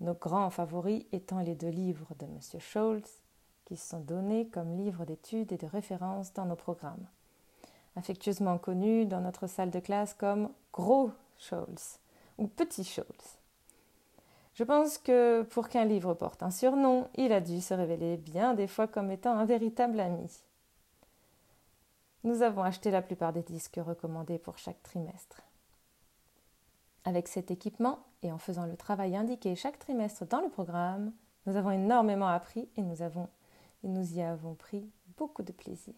Nos 0.00 0.14
grands 0.14 0.50
favoris 0.50 1.06
étant 1.12 1.38
les 1.38 1.54
deux 1.54 1.68
livres 1.68 2.16
de 2.18 2.24
M. 2.24 2.40
Scholz, 2.58 3.23
qui 3.64 3.76
sont 3.76 4.00
donnés 4.00 4.46
comme 4.48 4.76
livres 4.76 5.04
d'études 5.04 5.52
et 5.52 5.58
de 5.58 5.66
référence 5.66 6.32
dans 6.32 6.46
nos 6.46 6.56
programmes, 6.56 7.06
affectueusement 7.96 8.58
connus 8.58 9.06
dans 9.06 9.20
notre 9.20 9.46
salle 9.46 9.70
de 9.70 9.80
classe 9.80 10.14
comme 10.14 10.50
Gros 10.72 11.10
Scholz 11.38 11.98
ou 12.38 12.46
Petit 12.46 12.84
Scholz. 12.84 13.38
Je 14.54 14.62
pense 14.62 14.98
que 14.98 15.42
pour 15.42 15.68
qu'un 15.68 15.84
livre 15.84 16.14
porte 16.14 16.42
un 16.42 16.50
surnom, 16.50 17.08
il 17.16 17.32
a 17.32 17.40
dû 17.40 17.60
se 17.60 17.74
révéler 17.74 18.16
bien 18.16 18.54
des 18.54 18.68
fois 18.68 18.86
comme 18.86 19.10
étant 19.10 19.36
un 19.36 19.44
véritable 19.44 19.98
ami. 19.98 20.30
Nous 22.22 22.42
avons 22.42 22.62
acheté 22.62 22.90
la 22.90 23.02
plupart 23.02 23.32
des 23.32 23.42
disques 23.42 23.80
recommandés 23.84 24.38
pour 24.38 24.56
chaque 24.58 24.82
trimestre. 24.82 25.42
Avec 27.04 27.28
cet 27.28 27.50
équipement 27.50 27.98
et 28.22 28.32
en 28.32 28.38
faisant 28.38 28.64
le 28.64 28.76
travail 28.76 29.16
indiqué 29.16 29.56
chaque 29.56 29.78
trimestre 29.78 30.24
dans 30.24 30.40
le 30.40 30.48
programme, 30.48 31.12
nous 31.46 31.56
avons 31.56 31.70
énormément 31.70 32.28
appris 32.28 32.68
et 32.76 32.82
nous, 32.82 33.02
avons, 33.02 33.28
et 33.84 33.88
nous 33.88 34.14
y 34.14 34.22
avons 34.22 34.54
pris 34.54 34.90
beaucoup 35.16 35.42
de 35.42 35.52
plaisir. 35.52 35.94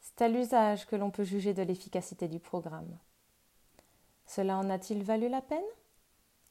C'est 0.00 0.22
à 0.22 0.28
l'usage 0.28 0.86
que 0.86 0.96
l'on 0.96 1.10
peut 1.10 1.24
juger 1.24 1.54
de 1.54 1.62
l'efficacité 1.62 2.28
du 2.28 2.40
programme. 2.40 2.98
Cela 4.26 4.56
en 4.56 4.70
a-t-il 4.70 5.02
valu 5.02 5.28
la 5.28 5.42
peine? 5.42 5.60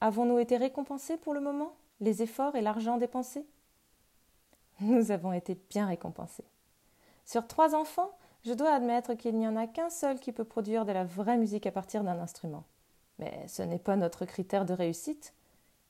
Avons-nous 0.01 0.39
été 0.39 0.57
récompensés 0.57 1.17
pour 1.17 1.33
le 1.33 1.41
moment, 1.41 1.75
les 1.99 2.21
efforts 2.21 2.55
et 2.55 2.61
l'argent 2.61 2.97
dépensés? 2.97 3.45
Nous 4.81 5.11
avons 5.11 5.33
été 5.33 5.55
bien 5.69 5.87
récompensés. 5.87 6.45
Sur 7.25 7.47
trois 7.47 7.75
enfants, 7.75 8.17
je 8.43 8.53
dois 8.53 8.73
admettre 8.73 9.13
qu'il 9.13 9.37
n'y 9.37 9.47
en 9.47 9.55
a 9.55 9.67
qu'un 9.67 9.89
seul 9.89 10.19
qui 10.19 10.31
peut 10.31 10.43
produire 10.43 10.85
de 10.85 10.91
la 10.91 11.05
vraie 11.05 11.37
musique 11.37 11.67
à 11.67 11.71
partir 11.71 12.03
d'un 12.03 12.19
instrument. 12.19 12.65
Mais 13.19 13.47
ce 13.47 13.61
n'est 13.61 13.79
pas 13.79 13.95
notre 13.95 14.25
critère 14.25 14.65
de 14.65 14.73
réussite. 14.73 15.33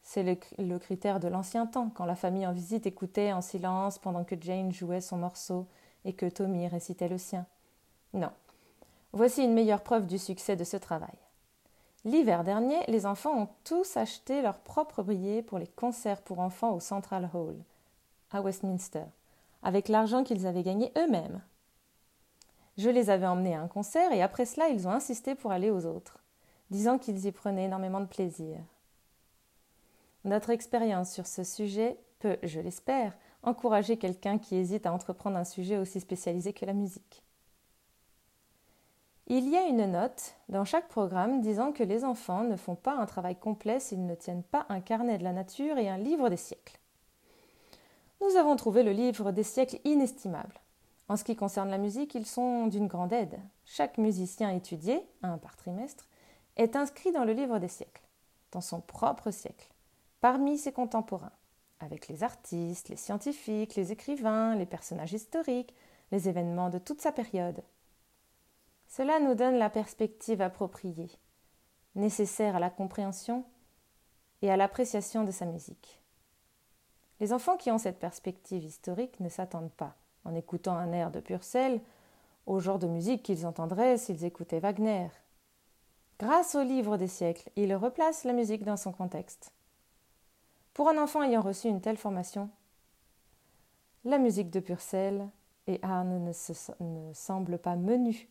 C'est 0.03 0.23
le, 0.57 0.79
critère 0.79 1.19
de 1.19 1.27
l'ancien 1.27 1.67
temps, 1.67 1.89
quand 1.89 2.05
la 2.05 2.15
famille 2.15 2.47
en 2.47 2.53
visite 2.53 2.85
écoutait 2.85 3.31
en 3.31 3.41
silence 3.41 3.99
pendant 3.99 4.23
que 4.23 4.35
Jane 4.39 4.71
jouait 4.71 5.01
son 5.01 5.17
morceau 5.17 5.67
et 6.05 6.13
que 6.13 6.25
Tommy 6.25 6.67
récitait 6.67 7.07
le 7.07 7.17
sien. 7.17 7.45
Non. 8.13 8.31
Voici 9.13 9.43
une 9.43 9.53
meilleure 9.53 9.83
preuve 9.83 10.07
du 10.07 10.17
succès 10.17 10.55
de 10.55 10.63
ce 10.63 10.77
travail. 10.77 11.17
L'hiver 12.03 12.43
dernier, 12.43 12.79
les 12.87 13.05
enfants 13.05 13.43
ont 13.43 13.49
tous 13.63 13.95
acheté 13.95 14.41
leur 14.41 14.59
propre 14.59 15.03
billets 15.03 15.43
pour 15.43 15.59
les 15.59 15.67
concerts 15.67 16.23
pour 16.23 16.39
enfants 16.39 16.73
au 16.73 16.79
Central 16.79 17.29
Hall, 17.33 17.55
à 18.31 18.41
Westminster, 18.41 19.05
avec 19.61 19.87
l'argent 19.87 20.23
qu'ils 20.23 20.47
avaient 20.47 20.63
gagné 20.63 20.91
eux-mêmes. 20.97 21.41
Je 22.77 22.89
les 22.89 23.11
avais 23.11 23.27
emmenés 23.27 23.53
à 23.53 23.61
un 23.61 23.67
concert 23.67 24.11
et 24.11 24.23
après 24.23 24.45
cela, 24.45 24.69
ils 24.69 24.87
ont 24.87 24.91
insisté 24.91 25.35
pour 25.35 25.51
aller 25.51 25.69
aux 25.69 25.85
autres, 25.85 26.23
disant 26.71 26.97
qu'ils 26.97 27.27
y 27.27 27.31
prenaient 27.31 27.65
énormément 27.65 27.99
de 27.99 28.05
plaisir. 28.05 28.57
Notre 30.23 30.51
expérience 30.51 31.11
sur 31.11 31.25
ce 31.25 31.43
sujet 31.43 31.97
peut, 32.19 32.37
je 32.43 32.59
l'espère, 32.59 33.17
encourager 33.43 33.97
quelqu'un 33.97 34.37
qui 34.37 34.55
hésite 34.55 34.85
à 34.85 34.93
entreprendre 34.93 35.37
un 35.37 35.43
sujet 35.43 35.77
aussi 35.77 35.99
spécialisé 35.99 36.53
que 36.53 36.65
la 36.65 36.73
musique. 36.73 37.23
Il 39.27 39.49
y 39.49 39.55
a 39.55 39.65
une 39.65 39.85
note 39.85 40.35
dans 40.49 40.65
chaque 40.65 40.89
programme 40.89 41.41
disant 41.41 41.71
que 41.71 41.83
les 41.83 42.03
enfants 42.03 42.43
ne 42.43 42.57
font 42.57 42.75
pas 42.75 42.97
un 42.97 43.05
travail 43.05 43.35
complet 43.35 43.79
s'ils 43.79 44.05
ne 44.05 44.13
tiennent 44.13 44.43
pas 44.43 44.65
un 44.69 44.81
carnet 44.81 45.17
de 45.17 45.23
la 45.23 45.31
nature 45.31 45.77
et 45.77 45.89
un 45.89 45.97
livre 45.97 46.29
des 46.29 46.37
siècles. 46.37 46.77
Nous 48.19 48.35
avons 48.35 48.55
trouvé 48.55 48.83
le 48.83 48.91
livre 48.91 49.31
des 49.31 49.43
siècles 49.43 49.79
inestimable. 49.85 50.59
En 51.07 51.17
ce 51.17 51.23
qui 51.23 51.35
concerne 51.35 51.69
la 51.69 51.77
musique, 51.77 52.13
ils 52.13 52.25
sont 52.25 52.67
d'une 52.67 52.87
grande 52.87 53.13
aide. 53.13 53.39
Chaque 53.65 53.97
musicien 53.97 54.51
étudié, 54.51 55.01
un 55.23 55.37
par 55.37 55.55
trimestre, 55.55 56.07
est 56.57 56.75
inscrit 56.75 57.11
dans 57.11 57.23
le 57.23 57.33
livre 57.33 57.57
des 57.57 57.67
siècles, 57.67 58.03
dans 58.51 58.61
son 58.61 58.81
propre 58.81 59.31
siècle, 59.31 59.70
parmi 60.21 60.57
ses 60.57 60.71
contemporains, 60.71 61.33
avec 61.79 62.07
les 62.07 62.23
artistes, 62.23 62.89
les 62.89 62.95
scientifiques, 62.95 63.75
les 63.75 63.91
écrivains, 63.91 64.55
les 64.55 64.67
personnages 64.67 65.13
historiques, 65.13 65.75
les 66.11 66.29
événements 66.29 66.69
de 66.69 66.77
toute 66.77 67.01
sa 67.01 67.11
période. 67.11 67.63
Cela 68.87 69.19
nous 69.19 69.35
donne 69.35 69.57
la 69.57 69.69
perspective 69.69 70.41
appropriée, 70.41 71.09
nécessaire 71.95 72.55
à 72.55 72.59
la 72.59 72.69
compréhension 72.69 73.45
et 74.41 74.51
à 74.51 74.57
l'appréciation 74.57 75.23
de 75.23 75.31
sa 75.31 75.45
musique. 75.45 76.01
Les 77.19 77.33
enfants 77.33 77.57
qui 77.57 77.71
ont 77.71 77.77
cette 77.77 77.99
perspective 77.99 78.63
historique 78.63 79.19
ne 79.19 79.29
s'attendent 79.29 79.71
pas, 79.71 79.95
en 80.23 80.35
écoutant 80.35 80.75
un 80.75 80.91
air 80.91 81.11
de 81.11 81.19
Purcell, 81.19 81.81
au 82.45 82.59
genre 82.59 82.79
de 82.79 82.87
musique 82.87 83.23
qu'ils 83.23 83.45
entendraient 83.45 83.97
s'ils 83.97 84.25
écoutaient 84.25 84.59
Wagner. 84.59 85.07
Grâce 86.19 86.55
au 86.55 86.63
livre 86.63 86.97
des 86.97 87.07
siècles, 87.07 87.49
ils 87.55 87.73
replacent 87.75 88.23
la 88.23 88.33
musique 88.33 88.63
dans 88.63 88.77
son 88.77 88.91
contexte. 88.91 89.51
Pour 90.73 90.89
un 90.89 91.01
enfant 91.01 91.23
ayant 91.23 91.41
reçu 91.41 91.67
une 91.67 91.81
telle 91.81 91.97
formation, 91.97 92.49
la 94.03 94.17
musique 94.17 94.49
de 94.49 94.59
Purcell 94.59 95.27
et 95.67 95.79
Arne 95.83 96.23
ne, 96.23 96.33
se, 96.33 96.53
ne 96.79 97.13
semble 97.13 97.57
pas 97.57 97.75
menue 97.75 98.29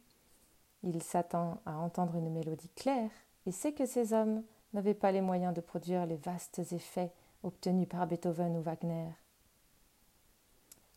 il 0.82 1.02
s'attend 1.02 1.60
à 1.66 1.76
entendre 1.78 2.16
une 2.16 2.30
mélodie 2.30 2.70
claire 2.70 3.10
et 3.46 3.52
sait 3.52 3.72
que 3.72 3.86
ces 3.86 4.12
hommes 4.12 4.42
n'avaient 4.72 4.94
pas 4.94 5.12
les 5.12 5.20
moyens 5.20 5.54
de 5.54 5.60
produire 5.60 6.06
les 6.06 6.16
vastes 6.16 6.60
effets 6.72 7.12
obtenus 7.42 7.88
par 7.88 8.06
Beethoven 8.06 8.56
ou 8.56 8.62
Wagner. 8.62 9.08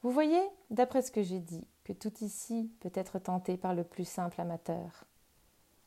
Vous 0.02 0.12
voyez, 0.12 0.42
d'après 0.70 1.02
ce 1.02 1.12
que 1.12 1.24
j'ai 1.24 1.40
dit, 1.40 1.66
que 1.84 1.94
tout 1.94 2.14
ici 2.22 2.72
peut 2.80 2.92
être 2.94 3.20
tenté 3.20 3.58
par 3.58 3.74
le 3.74 3.84
plus 3.84 4.08
simple 4.08 4.40
amateur. 4.40 5.06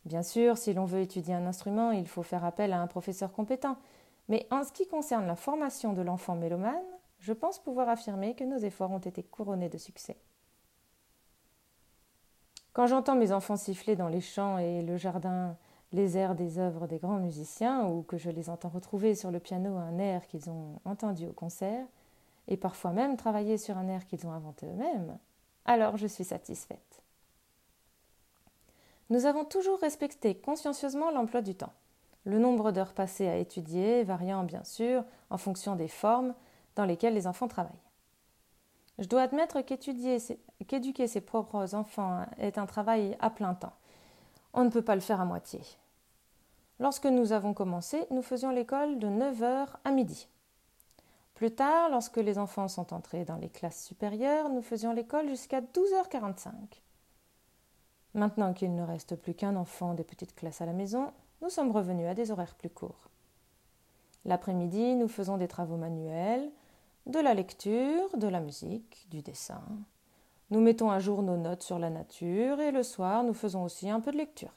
Bien 0.05 0.23
sûr, 0.23 0.57
si 0.57 0.73
l'on 0.73 0.85
veut 0.85 1.01
étudier 1.01 1.35
un 1.35 1.47
instrument, 1.47 1.91
il 1.91 2.07
faut 2.07 2.23
faire 2.23 2.45
appel 2.45 2.73
à 2.73 2.81
un 2.81 2.87
professeur 2.87 3.33
compétent, 3.33 3.77
mais 4.29 4.47
en 4.51 4.65
ce 4.65 4.73
qui 4.73 4.87
concerne 4.87 5.27
la 5.27 5.37
formation 5.37 5.93
de 5.93 6.03
l'enfant 6.03 6.35
mélomane, 6.35 6.85
je 7.19 7.33
pense 7.33 7.59
pouvoir 7.59 7.89
affirmer 7.89 8.35
que 8.35 8.45
nos 8.45 8.59
efforts 8.59 8.91
ont 8.91 8.99
été 8.99 9.23
couronnés 9.23 9.69
de 9.69 9.79
succès. 9.79 10.17
Quand 12.73 12.87
j'entends 12.87 13.17
mes 13.17 13.33
enfants 13.33 13.57
siffler 13.57 13.97
dans 13.97 14.09
les 14.09 14.21
champs 14.21 14.59
et 14.59 14.83
le 14.83 14.97
jardin 14.97 15.57
les 15.93 16.19
airs 16.19 16.35
des 16.35 16.59
œuvres 16.59 16.87
des 16.87 16.99
grands 16.99 17.19
musiciens, 17.19 17.87
ou 17.87 18.03
que 18.03 18.19
je 18.19 18.29
les 18.29 18.51
entends 18.51 18.69
retrouver 18.69 19.15
sur 19.15 19.31
le 19.31 19.41
piano 19.41 19.77
un 19.77 19.99
air 19.99 20.27
qu'ils 20.27 20.51
ont 20.51 20.81
entendu 20.85 21.27
au 21.27 21.33
concert, 21.33 21.87
et 22.49 22.57
parfois 22.57 22.93
même 22.93 23.17
travailler 23.17 23.57
sur 23.57 23.79
un 23.79 23.89
air 23.89 24.05
qu'ils 24.07 24.27
ont 24.27 24.33
inventé 24.33 24.67
eux-mêmes, 24.67 25.17
alors 25.65 25.97
je 25.97 26.07
suis 26.07 26.25
satisfaite. 26.25 27.03
Nous 29.09 29.25
avons 29.25 29.45
toujours 29.45 29.79
respecté 29.79 30.37
consciencieusement 30.37 31.11
l'emploi 31.11 31.41
du 31.41 31.55
temps, 31.55 31.73
le 32.27 32.41
nombre 32.41 32.73
d'heures 32.73 32.93
passées 32.93 33.29
à 33.29 33.37
étudier 33.37 34.03
variant 34.03 34.43
bien 34.43 34.65
sûr 34.65 35.05
en 35.31 35.39
fonction 35.39 35.77
des 35.77 35.89
formes 35.89 36.35
dans 36.75 36.85
lesquelles 36.85 37.15
les 37.15 37.29
enfants 37.29 37.49
travaillent. 37.49 37.73
Je 38.99 39.07
dois 39.07 39.23
admettre 39.23 39.61
qu'éduquer 39.61 41.07
ses 41.07 41.21
propres 41.21 41.75
enfants 41.75 42.27
est 42.39 42.59
un 42.59 42.67
travail 42.67 43.17
à 43.21 43.31
plein 43.31 43.55
temps. 43.55 43.75
On 44.55 44.65
ne 44.65 44.71
peut 44.71 44.83
pas 44.83 44.97
le 44.97 45.01
faire 45.01 45.21
à 45.21 45.25
moitié. 45.25 45.61
Lorsque 46.81 47.07
nous 47.07 47.33
avons 47.33 47.55
commencé, 47.55 48.07
nous 48.11 48.23
faisions 48.23 48.51
l'école 48.51 48.99
de 48.99 49.07
9h 49.07 49.69
à 49.85 49.91
midi. 49.91 50.29
Plus 51.35 51.55
tard, 51.55 51.91
lorsque 51.91 52.17
les 52.17 52.39
enfants 52.39 52.69
sont 52.69 52.93
entrés 52.93 53.25
dans 53.25 53.37
les 53.37 53.51
classes 53.51 53.85
supérieures, 53.85 54.49
nous 54.49 54.63
faisions 54.63 54.93
l'école 54.93 55.29
jusqu'à 55.29 55.61
12h45. 55.61 56.51
Maintenant 58.15 58.53
qu'il 58.53 58.75
ne 58.75 58.83
reste 58.83 59.15
plus 59.15 59.35
qu'un 59.35 59.55
enfant 59.57 59.95
des 59.95 60.05
petites 60.05 60.35
classes 60.35 60.63
à 60.63 60.67
la 60.67 60.73
maison, 60.73 61.13
nous 61.47 61.51
sommes 61.51 61.71
revenus 61.71 62.09
à 62.09 62.15
des 62.15 62.33
horaires 62.33 62.57
plus 62.57 62.69
courts. 62.69 63.09
L'après-midi, 64.25 64.97
nous 64.97 65.07
faisons 65.07 65.37
des 65.37 65.47
travaux 65.47 65.77
manuels, 65.77 66.51
de 67.07 67.21
la 67.21 67.35
lecture, 67.35 68.19
de 68.19 68.27
la 68.27 68.41
musique, 68.41 69.07
du 69.13 69.23
dessin. 69.23 69.63
Nous 70.51 70.59
mettons 70.59 70.91
à 70.91 70.99
jour 70.99 71.23
nos 71.23 71.37
notes 71.37 71.63
sur 71.63 71.79
la 71.79 71.89
nature 71.89 72.59
et 72.59 72.73
le 72.73 72.83
soir, 72.83 73.23
nous 73.23 73.33
faisons 73.33 73.63
aussi 73.63 73.89
un 73.89 74.01
peu 74.01 74.11
de 74.11 74.17
lecture. 74.17 74.51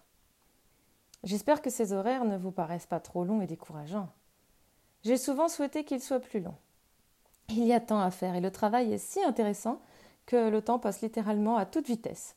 J'espère 1.24 1.62
que 1.62 1.69
ces 1.69 1.93
horaires 1.93 2.25
ne 2.25 2.38
vous 2.38 2.51
paraissent 2.51 2.88
pas 2.88 3.00
trop 3.00 3.24
longs 3.24 3.41
et 3.41 3.46
décourageants. 3.48 4.10
J'ai 5.03 5.17
souvent 5.17 5.48
souhaité 5.48 5.84
qu'ils 5.84 6.01
soient 6.01 6.19
plus 6.19 6.39
longs. 6.39 6.58
Il 7.50 7.65
y 7.65 7.74
a 7.74 7.79
tant 7.79 8.01
à 8.01 8.10
faire 8.10 8.34
et 8.34 8.41
le 8.41 8.50
travail 8.50 8.93
est 8.93 8.98
si 8.98 9.22
intéressant 9.22 9.79
que 10.25 10.50
le 10.50 10.63
temps 10.63 10.79
passe 10.79 11.01
littéralement 11.01 11.55
à 11.55 11.67
toute 11.67 11.86
vitesse. 11.86 12.36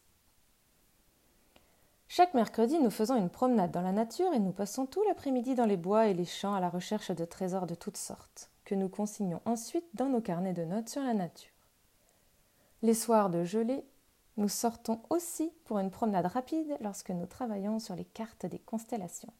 Chaque 2.15 2.35
mercredi, 2.35 2.79
nous 2.79 2.91
faisons 2.91 3.17
une 3.17 3.31
promenade 3.31 3.71
dans 3.71 3.81
la 3.81 3.91
nature 3.91 4.35
et 4.35 4.39
nous 4.39 4.53
passons 4.53 4.85
tout 4.85 5.03
l'après-midi 5.09 5.55
dans 5.55 5.65
les 5.65 5.79
bois 5.79 6.09
et 6.09 6.13
les 6.13 6.27
champs 6.27 6.53
à 6.53 6.61
la 6.61 6.69
recherche 6.69 7.11
de 7.11 7.25
trésors 7.25 7.67
de 7.67 7.75
toutes 7.75 7.97
sortes, 7.97 8.51
que 8.67 8.75
nous 8.75 8.91
consignons 8.91 9.41
ensuite 9.47 9.87
dans 9.95 10.11
nos 10.11 10.21
carnets 10.21 10.53
de 10.53 10.67
notes 10.67 10.91
sur 10.91 11.03
la 11.03 11.15
nature. 11.15 11.49
Les 12.83 12.93
soirs 12.93 13.31
de 13.31 13.45
gelée, 13.45 13.83
nous 14.37 14.51
sortons 14.51 15.01
aussi 15.09 15.55
pour 15.65 15.79
une 15.79 15.91
promenade 15.91 16.27
rapide 16.27 16.77
lorsque 16.83 17.09
nous 17.09 17.25
travaillons 17.25 17.79
sur 17.79 17.97
les 17.97 18.05
cartes 18.05 18.45
des 18.45 18.59
constellations. 18.59 19.33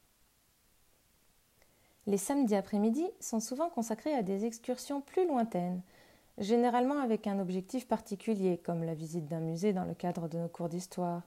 Les 2.07 2.17
samedis 2.17 2.55
après-midi 2.55 3.05
sont 3.19 3.39
souvent 3.39 3.69
consacrés 3.69 4.15
à 4.15 4.23
des 4.23 4.45
excursions 4.45 5.01
plus 5.01 5.27
lointaines, 5.27 5.83
généralement 6.39 7.01
avec 7.01 7.27
un 7.27 7.37
objectif 7.37 7.87
particulier, 7.87 8.57
comme 8.57 8.83
la 8.83 8.95
visite 8.95 9.27
d'un 9.27 9.41
musée 9.41 9.73
dans 9.73 9.85
le 9.85 9.93
cadre 9.93 10.27
de 10.27 10.39
nos 10.39 10.49
cours 10.49 10.69
d'histoire, 10.69 11.21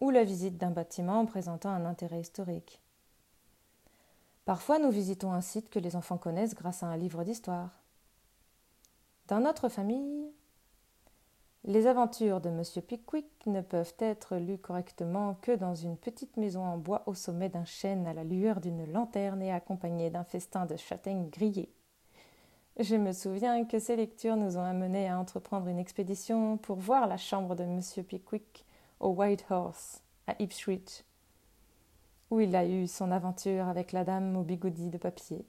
ou 0.00 0.10
la 0.10 0.24
visite 0.24 0.56
d'un 0.58 0.70
bâtiment 0.70 1.24
présentant 1.26 1.70
un 1.70 1.84
intérêt 1.84 2.20
historique. 2.20 2.80
Parfois, 4.44 4.78
nous 4.78 4.90
visitons 4.90 5.32
un 5.32 5.40
site 5.40 5.70
que 5.70 5.78
les 5.78 5.96
enfants 5.96 6.18
connaissent 6.18 6.54
grâce 6.54 6.82
à 6.82 6.86
un 6.86 6.96
livre 6.96 7.24
d'histoire. 7.24 7.70
Dans 9.28 9.40
notre 9.40 9.68
famille, 9.70 10.30
les 11.64 11.86
aventures 11.86 12.42
de 12.42 12.50
M. 12.50 12.62
Pickwick 12.86 13.46
ne 13.46 13.62
peuvent 13.62 13.94
être 13.98 14.36
lues 14.36 14.58
correctement 14.58 15.38
que 15.40 15.52
dans 15.52 15.74
une 15.74 15.96
petite 15.96 16.36
maison 16.36 16.62
en 16.62 16.76
bois 16.76 17.04
au 17.06 17.14
sommet 17.14 17.48
d'un 17.48 17.64
chêne 17.64 18.06
à 18.06 18.12
la 18.12 18.22
lueur 18.22 18.60
d'une 18.60 18.84
lanterne 18.92 19.40
et 19.40 19.50
accompagnée 19.50 20.10
d'un 20.10 20.24
festin 20.24 20.66
de 20.66 20.76
châtaignes 20.76 21.30
grillées. 21.30 21.72
Je 22.78 22.96
me 22.96 23.12
souviens 23.12 23.64
que 23.64 23.78
ces 23.78 23.96
lectures 23.96 24.36
nous 24.36 24.58
ont 24.58 24.64
amenés 24.64 25.08
à 25.08 25.18
entreprendre 25.18 25.68
une 25.68 25.78
expédition 25.78 26.58
pour 26.58 26.76
voir 26.76 27.06
la 27.06 27.16
chambre 27.16 27.54
de 27.54 27.62
M. 27.62 27.80
Pickwick 28.04 28.66
au 29.00 29.08
White 29.08 29.46
Horse, 29.50 30.02
à 30.26 30.34
Ipswich, 30.40 31.04
où 32.30 32.40
il 32.40 32.54
a 32.56 32.66
eu 32.66 32.86
son 32.86 33.10
aventure 33.10 33.68
avec 33.68 33.92
la 33.92 34.04
dame 34.04 34.36
au 34.36 34.42
bigoudi 34.42 34.88
de 34.90 34.98
papier. 34.98 35.44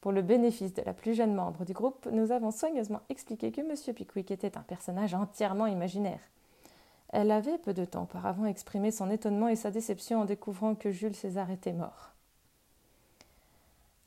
Pour 0.00 0.10
le 0.12 0.22
bénéfice 0.22 0.74
de 0.74 0.82
la 0.82 0.94
plus 0.94 1.14
jeune 1.14 1.34
membre 1.34 1.64
du 1.64 1.72
groupe, 1.72 2.08
nous 2.10 2.32
avons 2.32 2.50
soigneusement 2.50 3.02
expliqué 3.08 3.52
que 3.52 3.60
M. 3.60 3.94
Pickwick 3.94 4.30
était 4.32 4.58
un 4.58 4.62
personnage 4.62 5.14
entièrement 5.14 5.66
imaginaire. 5.66 6.20
Elle 7.10 7.30
avait 7.30 7.58
peu 7.58 7.74
de 7.74 7.84
temps 7.84 8.04
auparavant 8.04 8.46
exprimé 8.46 8.90
son 8.90 9.10
étonnement 9.10 9.48
et 9.48 9.54
sa 9.54 9.70
déception 9.70 10.22
en 10.22 10.24
découvrant 10.24 10.74
que 10.74 10.90
Jules 10.90 11.14
César 11.14 11.50
était 11.50 11.72
mort. 11.72 12.12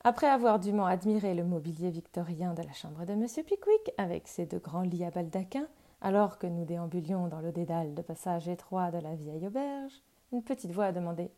Après 0.04 0.28
avoir 0.28 0.58
dûment 0.58 0.86
admiré 0.86 1.34
le 1.34 1.44
mobilier 1.44 1.90
victorien 1.90 2.52
de 2.52 2.62
la 2.62 2.72
chambre 2.72 3.06
de 3.06 3.12
M. 3.12 3.26
Pickwick, 3.26 3.92
avec 3.96 4.28
ses 4.28 4.44
deux 4.44 4.58
grands 4.58 4.82
lits 4.82 5.04
à 5.04 5.10
baldaquin, 5.10 5.66
alors 6.06 6.38
que 6.38 6.46
nous 6.46 6.64
déambulions 6.64 7.26
dans 7.26 7.40
le 7.40 7.50
dédale 7.50 7.92
de 7.92 8.00
passage 8.00 8.48
étroit 8.48 8.92
de 8.92 8.98
la 8.98 9.16
vieille 9.16 9.44
auberge, 9.44 10.04
une 10.30 10.44
petite 10.44 10.70
voix 10.70 10.84
a 10.84 10.92
demandé 10.92 11.32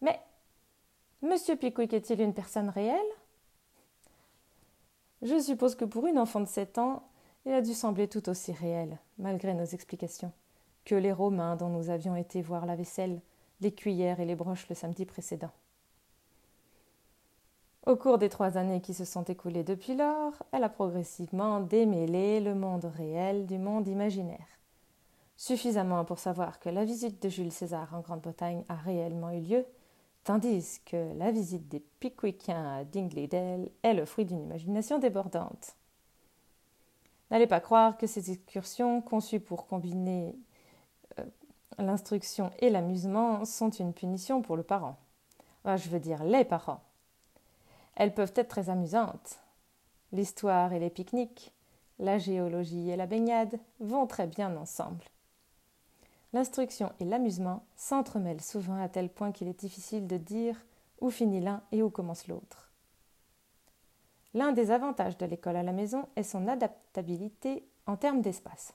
Mais 0.00 0.20
M. 1.22 1.36
Pickwick 1.56 1.92
est-il 1.92 2.20
une 2.20 2.34
personne 2.34 2.68
réelle? 2.68 2.98
Je 5.22 5.38
suppose 5.38 5.76
que 5.76 5.84
pour 5.84 6.08
une 6.08 6.18
enfant 6.18 6.40
de 6.40 6.46
sept 6.46 6.78
ans, 6.78 7.04
il 7.46 7.52
a 7.52 7.62
dû 7.62 7.74
sembler 7.74 8.08
tout 8.08 8.28
aussi 8.28 8.50
réel, 8.50 8.98
malgré 9.18 9.54
nos 9.54 9.66
explications, 9.66 10.32
que 10.84 10.96
les 10.96 11.12
Romains 11.12 11.54
dont 11.54 11.68
nous 11.68 11.88
avions 11.88 12.16
été 12.16 12.42
voir 12.42 12.66
la 12.66 12.74
vaisselle, 12.74 13.20
les 13.60 13.70
cuillères 13.70 14.18
et 14.18 14.26
les 14.26 14.34
broches 14.34 14.68
le 14.68 14.74
samedi 14.74 15.06
précédent. 15.06 15.52
Au 17.84 17.96
cours 17.96 18.18
des 18.18 18.28
trois 18.28 18.58
années 18.58 18.80
qui 18.80 18.94
se 18.94 19.04
sont 19.04 19.24
écoulées 19.24 19.64
depuis 19.64 19.96
lors, 19.96 20.34
elle 20.52 20.62
a 20.62 20.68
progressivement 20.68 21.58
démêlé 21.58 22.38
le 22.38 22.54
monde 22.54 22.84
réel 22.84 23.44
du 23.44 23.58
monde 23.58 23.88
imaginaire. 23.88 24.46
Suffisamment 25.36 26.04
pour 26.04 26.20
savoir 26.20 26.60
que 26.60 26.68
la 26.68 26.84
visite 26.84 27.20
de 27.20 27.28
Jules 27.28 27.50
César 27.50 27.92
en 27.92 28.00
Grande-Bretagne 28.00 28.64
a 28.68 28.76
réellement 28.76 29.30
eu 29.30 29.40
lieu, 29.40 29.66
tandis 30.22 30.80
que 30.86 31.12
la 31.18 31.32
visite 31.32 31.68
des 31.68 31.80
Pickwickiens 31.80 32.78
à 32.78 32.84
Dingley 32.84 33.28
est 33.82 33.94
le 33.94 34.04
fruit 34.04 34.26
d'une 34.26 34.44
imagination 34.44 35.00
débordante. 35.00 35.74
N'allez 37.32 37.48
pas 37.48 37.58
croire 37.58 37.98
que 37.98 38.06
ces 38.06 38.30
excursions, 38.30 39.02
conçues 39.02 39.40
pour 39.40 39.66
combiner 39.66 40.36
euh, 41.18 41.24
l'instruction 41.78 42.52
et 42.60 42.70
l'amusement, 42.70 43.44
sont 43.44 43.70
une 43.70 43.92
punition 43.92 44.40
pour 44.40 44.56
le 44.56 44.62
parent. 44.62 44.98
je 45.64 45.88
veux 45.88 45.98
dire 45.98 46.22
les 46.22 46.44
parents. 46.44 46.84
Elles 47.94 48.14
peuvent 48.14 48.32
être 48.36 48.48
très 48.48 48.70
amusantes. 48.70 49.38
L'histoire 50.12 50.72
et 50.72 50.78
les 50.78 50.90
pique-niques, 50.90 51.52
la 51.98 52.18
géologie 52.18 52.90
et 52.90 52.96
la 52.96 53.06
baignade 53.06 53.58
vont 53.80 54.06
très 54.06 54.26
bien 54.26 54.56
ensemble. 54.56 55.04
L'instruction 56.32 56.92
et 56.98 57.04
l'amusement 57.04 57.64
s'entremêlent 57.76 58.40
souvent 58.40 58.82
à 58.82 58.88
tel 58.88 59.10
point 59.10 59.32
qu'il 59.32 59.48
est 59.48 59.60
difficile 59.60 60.06
de 60.06 60.16
dire 60.16 60.56
où 61.00 61.10
finit 61.10 61.40
l'un 61.40 61.62
et 61.72 61.82
où 61.82 61.90
commence 61.90 62.26
l'autre. 62.28 62.70
L'un 64.34 64.52
des 64.52 64.70
avantages 64.70 65.18
de 65.18 65.26
l'école 65.26 65.56
à 65.56 65.62
la 65.62 65.72
maison 65.72 66.08
est 66.16 66.22
son 66.22 66.48
adaptabilité 66.48 67.66
en 67.86 67.96
termes 67.96 68.22
d'espace. 68.22 68.72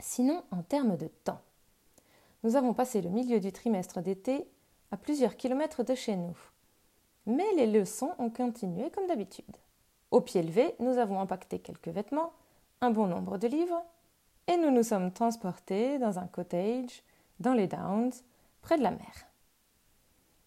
Sinon, 0.00 0.44
en 0.50 0.62
termes 0.62 0.96
de 0.96 1.08
temps. 1.08 1.40
Nous 2.44 2.54
avons 2.54 2.74
passé 2.74 3.00
le 3.00 3.08
milieu 3.08 3.40
du 3.40 3.50
trimestre 3.50 4.02
d'été 4.02 4.46
à 4.90 4.96
plusieurs 4.96 5.36
kilomètres 5.36 5.84
de 5.84 5.94
chez 5.94 6.16
nous. 6.16 6.36
Mais 7.28 7.52
les 7.56 7.66
leçons 7.66 8.14
ont 8.18 8.30
continué 8.30 8.90
comme 8.90 9.06
d'habitude. 9.06 9.44
Au 10.10 10.22
pied 10.22 10.42
levé, 10.42 10.74
nous 10.80 10.96
avons 10.96 11.20
empaqueté 11.20 11.58
quelques 11.58 11.88
vêtements, 11.88 12.32
un 12.80 12.90
bon 12.90 13.06
nombre 13.06 13.36
de 13.36 13.46
livres 13.46 13.84
et 14.46 14.56
nous 14.56 14.70
nous 14.70 14.82
sommes 14.82 15.12
transportés 15.12 15.98
dans 15.98 16.18
un 16.18 16.26
cottage 16.26 17.02
dans 17.38 17.52
les 17.52 17.66
Downs, 17.66 18.12
près 18.62 18.78
de 18.78 18.82
la 18.82 18.92
mer. 18.92 19.26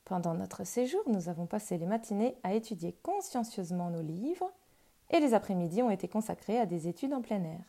Pendant 0.05 0.33
notre 0.33 0.63
séjour, 0.63 1.03
nous 1.05 1.29
avons 1.29 1.45
passé 1.45 1.77
les 1.77 1.85
matinées 1.85 2.35
à 2.41 2.55
étudier 2.55 2.97
consciencieusement 3.03 3.91
nos 3.91 4.01
livres 4.01 4.51
et 5.11 5.19
les 5.19 5.35
après-midi 5.35 5.83
ont 5.83 5.91
été 5.91 6.07
consacrés 6.07 6.59
à 6.59 6.65
des 6.65 6.87
études 6.87 7.13
en 7.13 7.21
plein 7.21 7.43
air. 7.43 7.63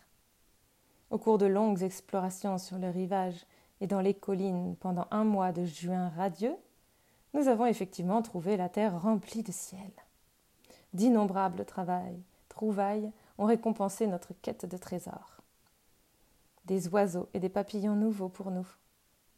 Au 1.10 1.18
cours 1.18 1.36
de 1.36 1.44
longues 1.44 1.82
explorations 1.82 2.56
sur 2.56 2.78
le 2.78 2.88
rivage 2.88 3.44
et 3.82 3.86
dans 3.86 4.00
les 4.00 4.14
collines 4.14 4.74
pendant 4.76 5.06
un 5.10 5.24
mois 5.24 5.52
de 5.52 5.66
juin 5.66 6.08
radieux, 6.16 6.56
nous 7.34 7.48
avons 7.48 7.66
effectivement 7.66 8.22
trouvé 8.22 8.56
la 8.56 8.68
terre 8.68 9.00
remplie 9.00 9.42
de 9.42 9.52
ciel. 9.52 9.90
D'innombrables 10.92 11.64
travails, 11.64 12.22
trouvailles 12.48 13.10
ont 13.38 13.46
récompensé 13.46 14.06
notre 14.06 14.34
quête 14.34 14.66
de 14.66 14.76
trésors 14.76 15.42
des 16.64 16.88
oiseaux 16.88 17.28
et 17.34 17.40
des 17.40 17.48
papillons 17.48 17.96
nouveaux 17.96 18.28
pour 18.28 18.50
nous, 18.50 18.66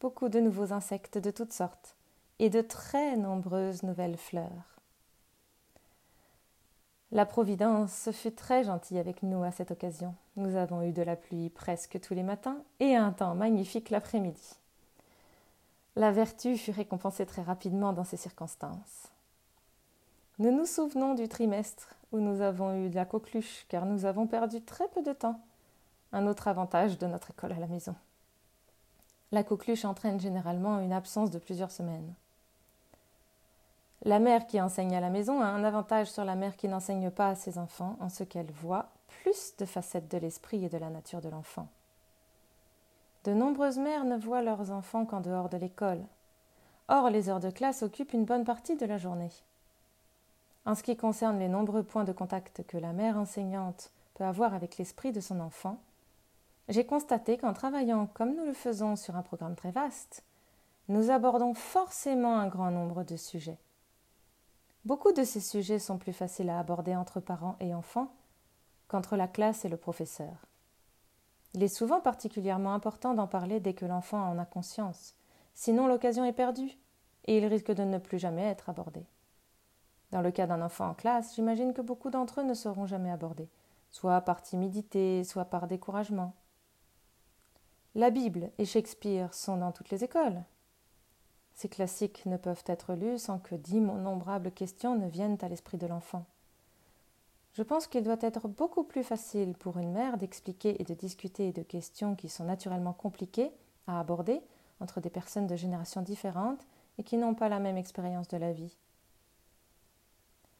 beaucoup 0.00 0.28
de 0.28 0.40
nouveaux 0.40 0.72
insectes 0.72 1.18
de 1.18 1.30
toutes 1.30 1.52
sortes, 1.52 1.96
et 2.38 2.50
de 2.50 2.60
très 2.60 3.16
nombreuses 3.16 3.82
nouvelles 3.82 4.16
fleurs. 4.16 4.80
La 7.12 7.26
Providence 7.26 8.10
fut 8.10 8.32
très 8.32 8.64
gentille 8.64 8.98
avec 8.98 9.22
nous 9.22 9.44
à 9.44 9.52
cette 9.52 9.70
occasion. 9.70 10.16
Nous 10.36 10.56
avons 10.56 10.82
eu 10.82 10.92
de 10.92 11.02
la 11.02 11.14
pluie 11.14 11.48
presque 11.48 12.00
tous 12.00 12.12
les 12.12 12.24
matins 12.24 12.58
et 12.80 12.96
un 12.96 13.12
temps 13.12 13.36
magnifique 13.36 13.90
l'après-midi. 13.90 14.58
La 15.96 16.10
vertu 16.10 16.56
fut 16.56 16.72
récompensée 16.72 17.24
très 17.24 17.42
rapidement 17.42 17.92
dans 17.92 18.04
ces 18.04 18.16
circonstances. 18.16 19.12
Nous 20.40 20.50
nous 20.50 20.66
souvenons 20.66 21.14
du 21.14 21.28
trimestre 21.28 21.94
où 22.10 22.18
nous 22.18 22.40
avons 22.40 22.74
eu 22.74 22.88
la 22.90 23.04
coqueluche 23.04 23.66
car 23.68 23.86
nous 23.86 24.04
avons 24.04 24.26
perdu 24.26 24.60
très 24.60 24.88
peu 24.88 25.02
de 25.02 25.12
temps 25.12 25.40
un 26.12 26.26
autre 26.26 26.48
avantage 26.48 26.98
de 26.98 27.06
notre 27.06 27.30
école 27.30 27.52
à 27.52 27.58
la 27.58 27.68
maison. 27.68 27.94
La 29.30 29.44
coqueluche 29.44 29.84
entraîne 29.84 30.20
généralement 30.20 30.80
une 30.80 30.92
absence 30.92 31.30
de 31.30 31.38
plusieurs 31.38 31.70
semaines. 31.70 32.14
La 34.02 34.18
mère 34.18 34.46
qui 34.46 34.60
enseigne 34.60 34.94
à 34.94 35.00
la 35.00 35.10
maison 35.10 35.40
a 35.40 35.46
un 35.46 35.64
avantage 35.64 36.10
sur 36.10 36.24
la 36.24 36.34
mère 36.34 36.56
qui 36.56 36.68
n'enseigne 36.68 37.10
pas 37.10 37.30
à 37.30 37.34
ses 37.34 37.56
enfants 37.58 37.96
en 38.00 38.08
ce 38.08 38.22
qu'elle 38.22 38.50
voit 38.50 38.90
plus 39.08 39.54
de 39.58 39.64
facettes 39.64 40.10
de 40.10 40.18
l'esprit 40.18 40.64
et 40.64 40.68
de 40.68 40.78
la 40.78 40.90
nature 40.90 41.20
de 41.20 41.28
l'enfant. 41.28 41.68
De 43.24 43.32
nombreuses 43.32 43.78
mères 43.78 44.04
ne 44.04 44.18
voient 44.18 44.42
leurs 44.42 44.70
enfants 44.70 45.06
qu'en 45.06 45.20
dehors 45.20 45.48
de 45.48 45.56
l'école. 45.56 46.04
Or, 46.88 47.08
les 47.08 47.30
heures 47.30 47.40
de 47.40 47.48
classe 47.48 47.82
occupent 47.82 48.12
une 48.12 48.26
bonne 48.26 48.44
partie 48.44 48.76
de 48.76 48.84
la 48.84 48.98
journée. 48.98 49.32
En 50.66 50.74
ce 50.74 50.82
qui 50.82 50.94
concerne 50.94 51.38
les 51.38 51.48
nombreux 51.48 51.82
points 51.82 52.04
de 52.04 52.12
contact 52.12 52.66
que 52.66 52.76
la 52.76 52.92
mère 52.92 53.16
enseignante 53.16 53.90
peut 54.12 54.24
avoir 54.24 54.52
avec 54.52 54.76
l'esprit 54.76 55.10
de 55.10 55.20
son 55.20 55.40
enfant, 55.40 55.80
j'ai 56.68 56.84
constaté 56.84 57.38
qu'en 57.38 57.54
travaillant 57.54 58.06
comme 58.06 58.34
nous 58.34 58.44
le 58.44 58.52
faisons 58.52 58.94
sur 58.94 59.16
un 59.16 59.22
programme 59.22 59.56
très 59.56 59.70
vaste, 59.70 60.22
nous 60.88 61.10
abordons 61.10 61.54
forcément 61.54 62.38
un 62.38 62.48
grand 62.48 62.70
nombre 62.70 63.04
de 63.04 63.16
sujets. 63.16 63.58
Beaucoup 64.84 65.12
de 65.12 65.24
ces 65.24 65.40
sujets 65.40 65.78
sont 65.78 65.96
plus 65.96 66.12
faciles 66.12 66.50
à 66.50 66.58
aborder 66.58 66.94
entre 66.94 67.20
parents 67.20 67.56
et 67.60 67.74
enfants 67.74 68.12
qu'entre 68.88 69.16
la 69.16 69.28
classe 69.28 69.64
et 69.64 69.70
le 69.70 69.78
professeur. 69.78 70.46
Il 71.54 71.62
est 71.62 71.68
souvent 71.68 72.00
particulièrement 72.00 72.74
important 72.74 73.14
d'en 73.14 73.28
parler 73.28 73.60
dès 73.60 73.74
que 73.74 73.86
l'enfant 73.86 74.20
en 74.20 74.38
a 74.38 74.44
conscience, 74.44 75.14
sinon 75.54 75.86
l'occasion 75.86 76.24
est 76.24 76.32
perdue 76.32 76.78
et 77.26 77.38
il 77.38 77.46
risque 77.46 77.72
de 77.72 77.84
ne 77.84 77.98
plus 77.98 78.18
jamais 78.18 78.42
être 78.42 78.68
abordé. 78.68 79.06
Dans 80.10 80.20
le 80.20 80.32
cas 80.32 80.46
d'un 80.46 80.62
enfant 80.62 80.88
en 80.88 80.94
classe, 80.94 81.34
j'imagine 81.34 81.72
que 81.72 81.80
beaucoup 81.80 82.10
d'entre 82.10 82.40
eux 82.40 82.44
ne 82.44 82.54
seront 82.54 82.86
jamais 82.86 83.10
abordés, 83.10 83.48
soit 83.90 84.20
par 84.20 84.42
timidité, 84.42 85.24
soit 85.24 85.44
par 85.44 85.66
découragement. 85.68 86.34
La 87.94 88.10
Bible 88.10 88.50
et 88.58 88.64
Shakespeare 88.64 89.32
sont 89.32 89.56
dans 89.56 89.70
toutes 89.70 89.90
les 89.90 90.02
écoles. 90.02 90.42
Ces 91.54 91.68
classiques 91.68 92.26
ne 92.26 92.36
peuvent 92.36 92.64
être 92.66 92.94
lus 92.94 93.18
sans 93.18 93.38
que 93.38 93.54
d'innombrables 93.54 94.50
questions 94.50 94.96
ne 94.96 95.06
viennent 95.06 95.38
à 95.40 95.48
l'esprit 95.48 95.78
de 95.78 95.86
l'enfant. 95.86 96.26
Je 97.54 97.62
pense 97.62 97.86
qu'il 97.86 98.02
doit 98.02 98.16
être 98.20 98.48
beaucoup 98.48 98.82
plus 98.82 99.04
facile 99.04 99.54
pour 99.54 99.78
une 99.78 99.92
mère 99.92 100.18
d'expliquer 100.18 100.80
et 100.80 100.84
de 100.84 100.94
discuter 100.94 101.52
de 101.52 101.62
questions 101.62 102.16
qui 102.16 102.28
sont 102.28 102.44
naturellement 102.44 102.92
compliquées 102.92 103.52
à 103.86 104.00
aborder 104.00 104.40
entre 104.80 105.00
des 105.00 105.10
personnes 105.10 105.46
de 105.46 105.54
générations 105.54 106.02
différentes 106.02 106.66
et 106.98 107.04
qui 107.04 107.16
n'ont 107.16 107.34
pas 107.34 107.48
la 107.48 107.60
même 107.60 107.76
expérience 107.76 108.26
de 108.26 108.38
la 108.38 108.52
vie. 108.52 108.76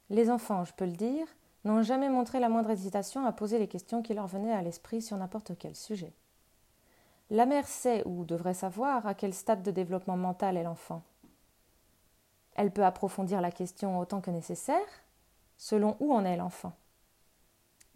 Les 0.09 0.31
enfants, 0.31 0.65
je 0.65 0.73
peux 0.73 0.85
le 0.85 0.93
dire, 0.93 1.27
n'ont 1.65 1.83
jamais 1.83 2.09
montré 2.09 2.39
la 2.39 2.49
moindre 2.49 2.71
hésitation 2.71 3.27
à 3.27 3.33
poser 3.33 3.59
les 3.59 3.69
questions 3.69 4.01
qui 4.01 4.15
leur 4.15 4.29
venaient 4.29 4.53
à 4.53 4.63
l'esprit 4.63 5.03
sur 5.03 5.17
n'importe 5.17 5.59
quel 5.59 5.75
sujet. 5.75 6.13
La 7.31 7.47
mère 7.47 7.67
sait 7.67 8.07
ou 8.07 8.25
devrait 8.25 8.55
savoir 8.55 9.05
à 9.07 9.15
quel 9.15 9.35
stade 9.35 9.65
de 9.65 9.73
développement 9.73 10.17
mental 10.17 10.57
est 10.57 10.63
l'enfant. 10.63 11.03
Elle 12.55 12.71
peut 12.71 12.85
approfondir 12.85 13.41
la 13.41 13.51
question 13.51 13.99
autant 13.99 14.21
que 14.21 14.31
nécessaire, 14.31 14.87
selon 15.57 15.97
où 15.99 16.15
en 16.15 16.25
est 16.25 16.37
l'enfant. 16.37 16.73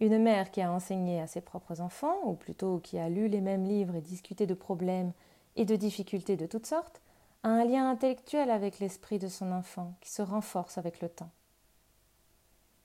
Une 0.01 0.17
mère 0.17 0.49
qui 0.51 0.61
a 0.61 0.71
enseigné 0.71 1.19
à 1.19 1.27
ses 1.27 1.41
propres 1.41 1.81
enfants, 1.81 2.21
ou 2.23 2.33
plutôt 2.33 2.79
qui 2.79 2.97
a 2.97 3.09
lu 3.09 3.27
les 3.27 3.41
mêmes 3.41 3.65
livres 3.65 3.95
et 3.95 4.01
discuté 4.01 4.47
de 4.47 4.53
problèmes 4.53 5.11
et 5.57 5.65
de 5.65 5.75
difficultés 5.75 6.37
de 6.37 6.45
toutes 6.45 6.67
sortes, 6.67 7.01
a 7.43 7.49
un 7.49 7.65
lien 7.65 7.89
intellectuel 7.89 8.49
avec 8.49 8.79
l'esprit 8.79 9.19
de 9.19 9.27
son 9.27 9.51
enfant 9.51 9.93
qui 9.99 10.09
se 10.09 10.21
renforce 10.21 10.77
avec 10.77 11.01
le 11.01 11.09
temps. 11.09 11.31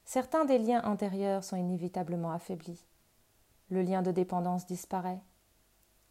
Certains 0.04 0.44
des 0.44 0.58
liens 0.58 0.82
antérieurs 0.84 1.44
sont 1.44 1.56
inévitablement 1.56 2.32
affaiblis. 2.32 2.84
Le 3.70 3.82
lien 3.82 4.02
de 4.02 4.10
dépendance 4.10 4.66
disparaît, 4.66 5.20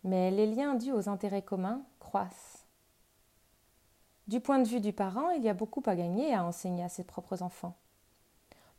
mais 0.04 0.32
les 0.32 0.48
liens 0.48 0.76
dus 0.76 0.92
aux 0.92 1.10
intérêts 1.10 1.44
communs 1.44 1.82
croissent. 2.00 2.66
Du 4.28 4.40
point 4.40 4.60
de 4.60 4.68
vue 4.68 4.80
du 4.80 4.94
parent, 4.94 5.30
il 5.32 5.44
y 5.44 5.50
a 5.50 5.54
beaucoup 5.54 5.84
à 5.86 5.96
gagner 5.96 6.34
à 6.34 6.46
enseigner 6.46 6.84
à 6.84 6.90
ses 6.90 7.04
propres 7.04 7.44
enfants. 7.44 7.76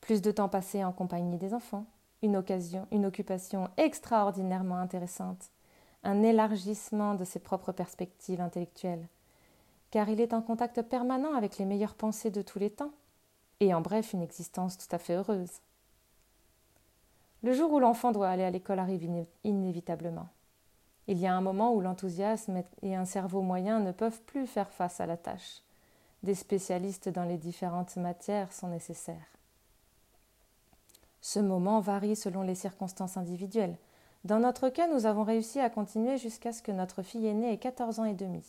Plus 0.01 0.23
de 0.23 0.31
temps 0.31 0.49
passé 0.49 0.83
en 0.83 0.93
compagnie 0.93 1.37
des 1.37 1.53
enfants, 1.53 1.87
une 2.25 2.37
occasion, 2.37 2.89
une 2.91 3.05
occupation 3.05 3.69
extraordinairement 3.77 4.79
intéressante, 4.79 5.51
un 6.05 6.23
élargissement 6.23 7.15
de 7.15 7.25
ses 7.25 7.39
propres 7.39 7.73
perspectives 7.73 8.41
intellectuelles, 8.41 9.07
car 9.91 10.09
il 10.09 10.21
est 10.23 10.33
en 10.33 10.41
contact 10.41 10.81
permanent 10.83 11.35
avec 11.35 11.59
les 11.59 11.67
meilleures 11.67 11.95
pensées 11.95 12.31
de 12.31 12.41
tous 12.41 12.59
les 12.59 12.71
temps, 12.71 12.93
et 13.61 13.75
en 13.75 13.83
bref 13.83 14.15
une 14.15 14.23
existence 14.23 14.79
tout 14.79 14.89
à 14.91 14.99
fait 14.99 15.15
heureuse. 15.15 15.61
Le 17.43 17.53
jour 17.53 17.71
où 17.73 17.79
l'enfant 17.79 18.11
doit 18.11 18.31
aller 18.31 18.43
à 18.43 18.51
l'école 18.51 18.79
arrive 18.79 19.27
inévitablement. 19.45 20.29
Il 21.07 21.19
y 21.19 21.27
a 21.27 21.37
un 21.37 21.43
moment 21.43 21.75
où 21.75 21.83
l'enthousiasme 21.83 22.63
et 22.81 22.97
un 22.97 23.05
cerveau 23.05 23.43
moyen 23.43 23.81
ne 23.81 23.93
peuvent 23.93 24.23
plus 24.23 24.47
faire 24.47 24.71
face 24.71 24.99
à 24.99 25.07
la 25.07 25.19
tâche. 25.19 25.61
Des 26.23 26.35
spécialistes 26.35 27.11
dans 27.11 27.25
les 27.25 27.37
différentes 27.37 27.97
matières 27.97 28.51
sont 28.51 28.69
nécessaires. 28.69 29.35
Ce 31.27 31.41
moment 31.41 31.81
varie 31.81 32.17
selon 32.17 32.43
les 32.43 32.55
circonstances 32.55 33.17
individuelles. 33.17 33.79
Dans 34.25 34.41
notre 34.41 34.69
cas, 34.69 34.87
nous 34.89 35.07
avons 35.07 35.25
réussi 35.25 35.59
à 35.59 35.71
continuer 35.71 36.19
jusqu'à 36.19 36.53
ce 36.53 36.61
que 36.61 36.71
notre 36.71 37.01
fille 37.01 37.27
aînée 37.27 37.51
ait 37.51 37.57
14 37.57 37.99
ans 37.99 38.05
et 38.05 38.13
demi. 38.13 38.45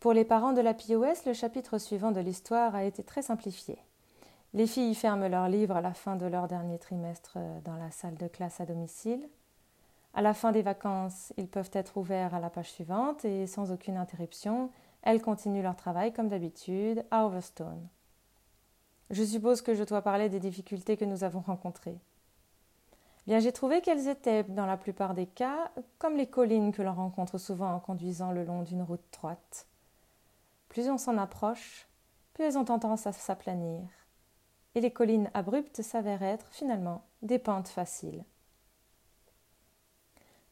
Pour 0.00 0.12
les 0.12 0.24
parents 0.24 0.52
de 0.52 0.60
la 0.60 0.74
POS, 0.74 1.26
le 1.26 1.32
chapitre 1.32 1.78
suivant 1.78 2.10
de 2.10 2.18
l'histoire 2.18 2.74
a 2.74 2.82
été 2.82 3.04
très 3.04 3.22
simplifié. 3.22 3.78
Les 4.52 4.66
filles 4.66 4.96
ferment 4.96 5.28
leurs 5.28 5.48
livres 5.48 5.76
à 5.76 5.80
la 5.80 5.94
fin 5.94 6.16
de 6.16 6.26
leur 6.26 6.48
dernier 6.48 6.80
trimestre 6.80 7.34
euh, 7.36 7.60
dans 7.60 7.76
la 7.76 7.92
salle 7.92 8.16
de 8.16 8.26
classe 8.26 8.60
à 8.60 8.66
domicile. 8.66 9.28
À 10.12 10.22
la 10.22 10.34
fin 10.34 10.50
des 10.50 10.62
vacances, 10.62 11.32
ils 11.36 11.46
peuvent 11.46 11.70
être 11.72 11.98
ouverts 11.98 12.34
à 12.34 12.40
la 12.40 12.50
page 12.50 12.72
suivante 12.72 13.24
et 13.24 13.46
sans 13.46 13.70
aucune 13.70 13.96
interruption, 13.96 14.70
elles 15.02 15.22
continuent 15.22 15.62
leur 15.62 15.76
travail 15.76 16.12
comme 16.12 16.26
d'habitude 16.26 17.04
à 17.12 17.26
Overstone. 17.26 17.86
Je 19.12 19.22
suppose 19.24 19.60
que 19.60 19.74
je 19.74 19.84
dois 19.84 20.00
parler 20.00 20.30
des 20.30 20.40
difficultés 20.40 20.96
que 20.96 21.04
nous 21.04 21.22
avons 21.22 21.40
rencontrées. 21.40 21.98
Bien, 23.26 23.40
j'ai 23.40 23.52
trouvé 23.52 23.82
qu'elles 23.82 24.08
étaient, 24.08 24.42
dans 24.42 24.64
la 24.64 24.78
plupart 24.78 25.12
des 25.12 25.26
cas, 25.26 25.70
comme 25.98 26.16
les 26.16 26.26
collines 26.26 26.72
que 26.72 26.80
l'on 26.80 26.94
rencontre 26.94 27.36
souvent 27.36 27.74
en 27.74 27.78
conduisant 27.78 28.32
le 28.32 28.42
long 28.42 28.62
d'une 28.62 28.82
route 28.82 29.04
droite. 29.12 29.66
Plus 30.70 30.88
on 30.88 30.96
s'en 30.96 31.18
approche, 31.18 31.86
plus 32.32 32.44
elles 32.44 32.58
ont 32.58 32.64
tendance 32.64 33.06
à 33.06 33.12
s'aplanir. 33.12 33.82
Et 34.74 34.80
les 34.80 34.90
collines 34.90 35.30
abruptes 35.34 35.82
s'avèrent 35.82 36.22
être, 36.22 36.46
finalement, 36.50 37.04
des 37.20 37.38
pentes 37.38 37.68
faciles. 37.68 38.24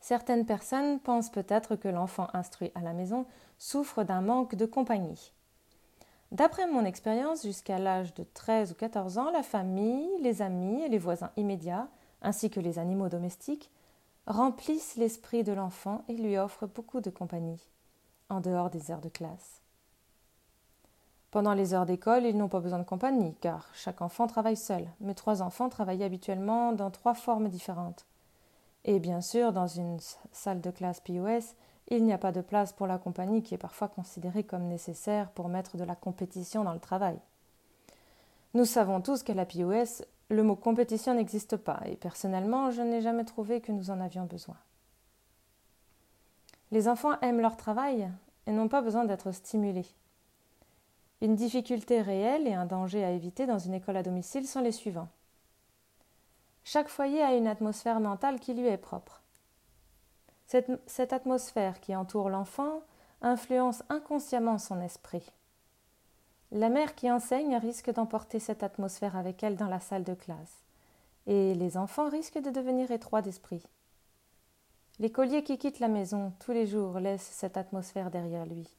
Certaines 0.00 0.44
personnes 0.44 1.00
pensent 1.00 1.30
peut-être 1.30 1.76
que 1.76 1.88
l'enfant 1.88 2.28
instruit 2.34 2.72
à 2.74 2.82
la 2.82 2.92
maison 2.92 3.24
souffre 3.56 4.04
d'un 4.04 4.20
manque 4.20 4.54
de 4.54 4.66
compagnie. 4.66 5.32
D'après 6.32 6.68
mon 6.68 6.84
expérience, 6.84 7.42
jusqu'à 7.42 7.78
l'âge 7.78 8.14
de 8.14 8.22
13 8.22 8.72
ou 8.72 8.74
14 8.74 9.18
ans, 9.18 9.30
la 9.32 9.42
famille, 9.42 10.08
les 10.20 10.42
amis 10.42 10.82
et 10.82 10.88
les 10.88 10.98
voisins 10.98 11.32
immédiats, 11.36 11.88
ainsi 12.22 12.50
que 12.50 12.60
les 12.60 12.78
animaux 12.78 13.08
domestiques, 13.08 13.70
remplissent 14.26 14.96
l'esprit 14.96 15.42
de 15.42 15.52
l'enfant 15.52 16.04
et 16.08 16.14
lui 16.14 16.38
offrent 16.38 16.68
beaucoup 16.68 17.00
de 17.00 17.10
compagnie, 17.10 17.60
en 18.28 18.40
dehors 18.40 18.70
des 18.70 18.92
heures 18.92 19.00
de 19.00 19.08
classe. 19.08 19.60
Pendant 21.32 21.54
les 21.54 21.74
heures 21.74 21.86
d'école, 21.86 22.24
ils 22.24 22.36
n'ont 22.36 22.48
pas 22.48 22.60
besoin 22.60 22.78
de 22.78 22.84
compagnie, 22.84 23.34
car 23.40 23.68
chaque 23.74 24.00
enfant 24.00 24.26
travaille 24.26 24.56
seul, 24.56 24.88
mais 25.00 25.14
trois 25.14 25.42
enfants 25.42 25.68
travaillent 25.68 26.04
habituellement 26.04 26.72
dans 26.72 26.90
trois 26.90 27.14
formes 27.14 27.48
différentes. 27.48 28.04
Et 28.84 28.98
bien 28.98 29.20
sûr, 29.20 29.52
dans 29.52 29.66
une 29.66 29.98
salle 30.32 30.60
de 30.60 30.70
classe 30.70 31.00
POS, 31.00 31.54
il 31.90 32.04
n'y 32.04 32.12
a 32.12 32.18
pas 32.18 32.32
de 32.32 32.40
place 32.40 32.72
pour 32.72 32.86
la 32.86 32.98
compagnie 32.98 33.42
qui 33.42 33.54
est 33.54 33.58
parfois 33.58 33.88
considérée 33.88 34.44
comme 34.44 34.68
nécessaire 34.68 35.30
pour 35.30 35.48
mettre 35.48 35.76
de 35.76 35.84
la 35.84 35.96
compétition 35.96 36.64
dans 36.64 36.72
le 36.72 36.80
travail. 36.80 37.18
Nous 38.54 38.64
savons 38.64 39.00
tous 39.00 39.22
qu'à 39.22 39.34
la 39.34 39.44
POS, 39.44 40.02
le 40.28 40.42
mot 40.44 40.54
compétition 40.54 41.14
n'existe 41.14 41.56
pas, 41.56 41.80
et 41.86 41.96
personnellement, 41.96 42.70
je 42.70 42.82
n'ai 42.82 43.02
jamais 43.02 43.24
trouvé 43.24 43.60
que 43.60 43.72
nous 43.72 43.90
en 43.90 44.00
avions 44.00 44.24
besoin. 44.24 44.56
Les 46.70 46.86
enfants 46.86 47.18
aiment 47.20 47.40
leur 47.40 47.56
travail 47.56 48.08
et 48.46 48.52
n'ont 48.52 48.68
pas 48.68 48.82
besoin 48.82 49.04
d'être 49.04 49.32
stimulés. 49.32 49.86
Une 51.20 51.34
difficulté 51.34 52.00
réelle 52.00 52.46
et 52.46 52.54
un 52.54 52.64
danger 52.64 53.04
à 53.04 53.10
éviter 53.10 53.46
dans 53.46 53.58
une 53.58 53.74
école 53.74 53.96
à 53.96 54.02
domicile 54.02 54.46
sont 54.46 54.60
les 54.60 54.72
suivants. 54.72 55.08
Chaque 56.62 56.88
foyer 56.88 57.22
a 57.22 57.34
une 57.34 57.48
atmosphère 57.48 58.00
mentale 58.00 58.38
qui 58.38 58.54
lui 58.54 58.66
est 58.66 58.78
propre. 58.78 59.19
Cette, 60.50 61.12
atmosphère 61.12 61.78
qui 61.78 61.94
entoure 61.94 62.28
l'enfant 62.28 62.82
influence 63.22 63.84
inconsciemment 63.88 64.58
son 64.58 64.80
esprit. 64.80 65.24
La 66.50 66.70
mère 66.70 66.96
qui 66.96 67.08
enseigne 67.08 67.54
risque 67.54 67.92
d'emporter 67.92 68.40
cette 68.40 68.64
atmosphère 68.64 69.14
avec 69.14 69.44
elle 69.44 69.54
dans 69.54 69.68
la 69.68 69.78
salle 69.78 70.02
de 70.02 70.14
classe, 70.14 70.64
et 71.28 71.54
les 71.54 71.76
enfants 71.76 72.08
risquent 72.08 72.42
de 72.42 72.50
devenir 72.50 72.90
étroits 72.90 73.22
d'esprit. 73.22 73.62
L'écolier 74.98 75.44
qui 75.44 75.56
quitte 75.56 75.78
la 75.78 75.86
maison 75.86 76.32
tous 76.40 76.50
les 76.50 76.66
jours 76.66 76.98
laisse 76.98 77.22
cette 77.22 77.56
atmosphère 77.56 78.10
derrière 78.10 78.44
lui. 78.44 78.76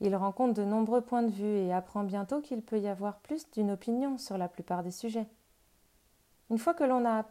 Il 0.00 0.14
rencontre 0.14 0.52
de 0.52 0.64
nombreux 0.64 1.00
points 1.00 1.22
de 1.22 1.32
vue 1.32 1.60
et 1.60 1.72
apprend 1.72 2.04
bientôt 2.04 2.42
qu'il 2.42 2.60
peut 2.60 2.78
y 2.78 2.88
avoir 2.88 3.20
plus 3.20 3.50
d'une 3.52 3.70
opinion 3.70 4.18
sur 4.18 4.36
la 4.36 4.48
plupart 4.48 4.82
des 4.82 4.90
sujets. 4.90 5.28
Une 6.50 6.58
fois 6.58 6.74
que 6.74 6.84
l'on 6.84 7.06
a 7.06 7.24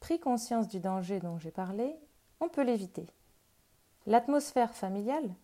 pris 0.00 0.18
conscience 0.18 0.66
du 0.66 0.80
danger 0.80 1.20
dont 1.20 1.38
j'ai 1.38 1.52
parlé, 1.52 1.94
peut 2.48 2.62
l'éviter. 2.62 3.06
L'atmosphère 4.06 4.74
familiale, 4.74 5.34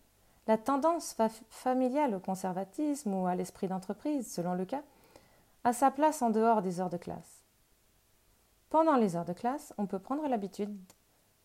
la 0.47 0.57
tendance 0.57 1.15
familiale 1.49 2.15
au 2.15 2.19
conservatisme 2.19 3.13
ou 3.13 3.27
à 3.27 3.35
l'esprit 3.35 3.67
d'entreprise, 3.67 4.31
selon 4.31 4.53
le 4.53 4.65
cas, 4.65 4.83
a 5.63 5.73
sa 5.73 5.91
place 5.91 6.21
en 6.21 6.29
dehors 6.29 6.61
des 6.61 6.79
heures 6.79 6.89
de 6.89 6.97
classe. 6.97 7.43
Pendant 8.69 8.95
les 8.95 9.15
heures 9.15 9.25
de 9.25 9.33
classe, 9.33 9.73
on 9.77 9.85
peut 9.85 9.99
prendre 9.99 10.27
l'habitude 10.27 10.75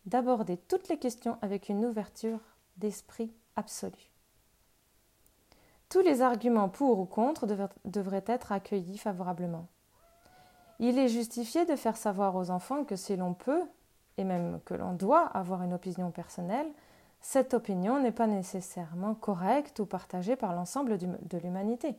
d'aborder 0.06 0.56
toutes 0.56 0.88
les 0.88 0.98
questions 0.98 1.38
avec 1.42 1.68
une 1.68 1.84
ouverture 1.84 2.40
d'esprit 2.76 3.32
absolue. 3.56 4.12
Tous 5.88 6.00
les 6.00 6.22
arguments 6.22 6.68
pour 6.68 6.98
ou 6.98 7.04
contre 7.04 7.46
devraient 7.84 8.24
être 8.26 8.52
accueillis 8.52 8.98
favorablement. 8.98 9.68
Il 10.78 10.98
est 10.98 11.08
justifié 11.08 11.64
de 11.64 11.76
faire 11.76 11.96
savoir 11.96 12.36
aux 12.36 12.50
enfants 12.50 12.84
que 12.84 12.96
si 12.96 13.16
l'on 13.16 13.34
peut, 13.34 13.62
et 14.18 14.24
même 14.24 14.60
que 14.64 14.74
l'on 14.74 14.94
doit 14.94 15.26
avoir 15.26 15.62
une 15.62 15.74
opinion 15.74 16.10
personnelle, 16.10 16.68
cette 17.20 17.54
opinion 17.54 18.00
n'est 18.00 18.12
pas 18.12 18.26
nécessairement 18.26 19.14
correcte 19.14 19.80
ou 19.80 19.86
partagée 19.86 20.36
par 20.36 20.54
l'ensemble 20.54 20.98
de 20.98 21.38
l'humanité. 21.38 21.96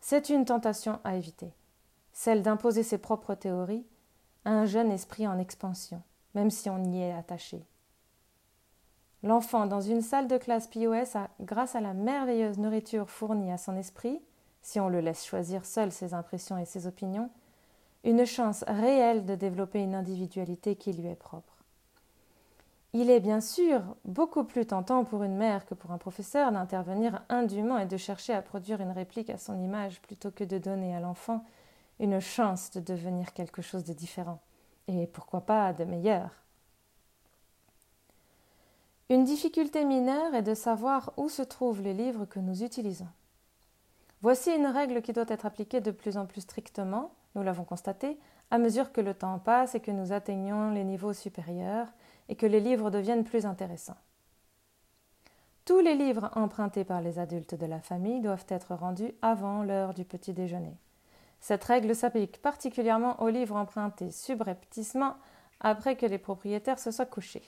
C'est 0.00 0.30
une 0.30 0.44
tentation 0.44 0.98
à 1.04 1.16
éviter, 1.16 1.52
celle 2.12 2.42
d'imposer 2.42 2.82
ses 2.82 2.98
propres 2.98 3.34
théories 3.34 3.86
à 4.44 4.50
un 4.50 4.66
jeune 4.66 4.90
esprit 4.90 5.26
en 5.26 5.38
expansion, 5.38 6.02
même 6.34 6.50
si 6.50 6.68
on 6.68 6.82
y 6.84 7.00
est 7.00 7.12
attaché. 7.12 7.64
L'enfant 9.22 9.66
dans 9.66 9.80
une 9.80 10.02
salle 10.02 10.26
de 10.26 10.36
classe 10.36 10.66
POS 10.66 11.14
a, 11.14 11.28
grâce 11.40 11.76
à 11.76 11.80
la 11.80 11.94
merveilleuse 11.94 12.58
nourriture 12.58 13.08
fournie 13.08 13.52
à 13.52 13.58
son 13.58 13.76
esprit, 13.76 14.20
si 14.62 14.80
on 14.80 14.88
le 14.88 15.00
laisse 15.00 15.24
choisir 15.24 15.64
seul 15.64 15.92
ses 15.92 16.14
impressions 16.14 16.58
et 16.58 16.64
ses 16.64 16.86
opinions, 16.88 17.30
une 18.04 18.24
chance 18.24 18.64
réelle 18.66 19.24
de 19.24 19.34
développer 19.34 19.80
une 19.80 19.94
individualité 19.94 20.76
qui 20.76 20.92
lui 20.92 21.08
est 21.08 21.16
propre. 21.16 21.52
Il 22.94 23.08
est 23.08 23.20
bien 23.20 23.40
sûr 23.40 23.80
beaucoup 24.04 24.44
plus 24.44 24.66
tentant 24.66 25.04
pour 25.04 25.22
une 25.22 25.36
mère 25.36 25.64
que 25.64 25.74
pour 25.74 25.92
un 25.92 25.98
professeur 25.98 26.52
d'intervenir 26.52 27.22
indûment 27.30 27.78
et 27.78 27.86
de 27.86 27.96
chercher 27.96 28.34
à 28.34 28.42
produire 28.42 28.82
une 28.82 28.90
réplique 28.90 29.30
à 29.30 29.38
son 29.38 29.58
image 29.62 30.02
plutôt 30.02 30.30
que 30.30 30.44
de 30.44 30.58
donner 30.58 30.94
à 30.94 31.00
l'enfant 31.00 31.44
une 32.00 32.20
chance 32.20 32.70
de 32.72 32.80
devenir 32.80 33.32
quelque 33.32 33.62
chose 33.62 33.84
de 33.84 33.94
différent, 33.94 34.40
et 34.88 35.06
pourquoi 35.06 35.42
pas 35.42 35.72
de 35.72 35.84
meilleur. 35.84 36.30
Une 39.08 39.24
difficulté 39.24 39.84
mineure 39.84 40.34
est 40.34 40.42
de 40.42 40.54
savoir 40.54 41.12
où 41.16 41.28
se 41.28 41.42
trouvent 41.42 41.82
les 41.82 41.94
livres 41.94 42.24
que 42.24 42.40
nous 42.40 42.62
utilisons. 42.62 43.08
Voici 44.20 44.50
une 44.50 44.66
règle 44.66 45.02
qui 45.02 45.12
doit 45.12 45.24
être 45.28 45.46
appliquée 45.46 45.80
de 45.80 45.90
plus 45.90 46.16
en 46.16 46.26
plus 46.26 46.42
strictement 46.42 47.12
nous 47.34 47.42
l'avons 47.42 47.64
constaté, 47.64 48.18
à 48.50 48.58
mesure 48.58 48.92
que 48.92 49.00
le 49.00 49.14
temps 49.14 49.38
passe 49.38 49.74
et 49.74 49.80
que 49.80 49.90
nous 49.90 50.12
atteignons 50.12 50.70
les 50.70 50.84
niveaux 50.84 51.12
supérieurs 51.12 51.88
et 52.28 52.36
que 52.36 52.46
les 52.46 52.60
livres 52.60 52.90
deviennent 52.90 53.24
plus 53.24 53.46
intéressants. 53.46 53.96
Tous 55.64 55.80
les 55.80 55.94
livres 55.94 56.30
empruntés 56.34 56.84
par 56.84 57.00
les 57.00 57.18
adultes 57.18 57.54
de 57.54 57.66
la 57.66 57.80
famille 57.80 58.20
doivent 58.20 58.46
être 58.48 58.74
rendus 58.74 59.12
avant 59.22 59.62
l'heure 59.62 59.94
du 59.94 60.04
petit 60.04 60.32
déjeuner. 60.32 60.76
Cette 61.40 61.64
règle 61.64 61.94
s'applique 61.94 62.42
particulièrement 62.42 63.20
aux 63.22 63.28
livres 63.28 63.56
empruntés 63.56 64.10
subrepticement 64.10 65.14
après 65.60 65.96
que 65.96 66.06
les 66.06 66.18
propriétaires 66.18 66.78
se 66.78 66.90
soient 66.90 67.06
couchés. 67.06 67.44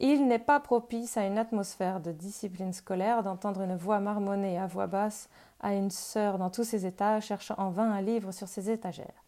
Il 0.00 0.28
n'est 0.28 0.38
pas 0.38 0.60
propice 0.60 1.16
à 1.16 1.26
une 1.26 1.38
atmosphère 1.38 2.00
de 2.00 2.12
discipline 2.12 2.72
scolaire 2.72 3.24
d'entendre 3.24 3.62
une 3.62 3.74
voix 3.74 3.98
marmonner 3.98 4.56
à 4.56 4.66
voix 4.68 4.86
basse 4.86 5.28
à 5.60 5.74
une 5.74 5.90
sœur 5.90 6.38
dans 6.38 6.50
tous 6.50 6.64
ses 6.64 6.86
états 6.86 7.20
cherchant 7.20 7.56
en 7.58 7.70
vain 7.70 7.90
un 7.90 8.00
livre 8.00 8.32
sur 8.32 8.48
ses 8.48 8.70
étagères. 8.70 9.24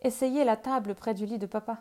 Essayez 0.00 0.44
la 0.44 0.56
table 0.56 0.94
près 0.94 1.14
du 1.14 1.26
lit 1.26 1.38
de 1.38 1.46
papa. 1.46 1.78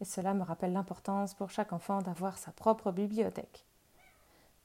Et 0.00 0.04
cela 0.04 0.34
me 0.34 0.42
rappelle 0.42 0.72
l'importance 0.72 1.34
pour 1.34 1.50
chaque 1.50 1.72
enfant 1.72 2.00
d'avoir 2.00 2.38
sa 2.38 2.50
propre 2.50 2.90
bibliothèque. 2.90 3.64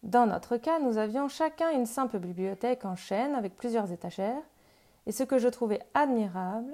Dans 0.04 0.26
notre 0.26 0.58
cas, 0.58 0.80
nous 0.80 0.98
avions 0.98 1.28
chacun 1.28 1.72
une 1.72 1.86
simple 1.86 2.20
bibliothèque 2.20 2.86
en 2.86 2.96
chaîne 2.96 3.36
avec 3.36 3.56
plusieurs 3.56 3.92
étagères, 3.92 4.42
et 5.06 5.12
ce 5.12 5.24
que 5.24 5.38
je 5.38 5.48
trouvais 5.48 5.82
admirable, 5.94 6.72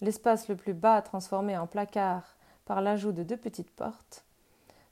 l'espace 0.00 0.48
le 0.48 0.56
plus 0.56 0.74
bas 0.74 1.02
transformé 1.02 1.56
en 1.58 1.66
placard 1.66 2.36
par 2.64 2.80
l'ajout 2.80 3.12
de 3.12 3.22
deux 3.22 3.36
petites 3.36 3.70
portes, 3.70 4.23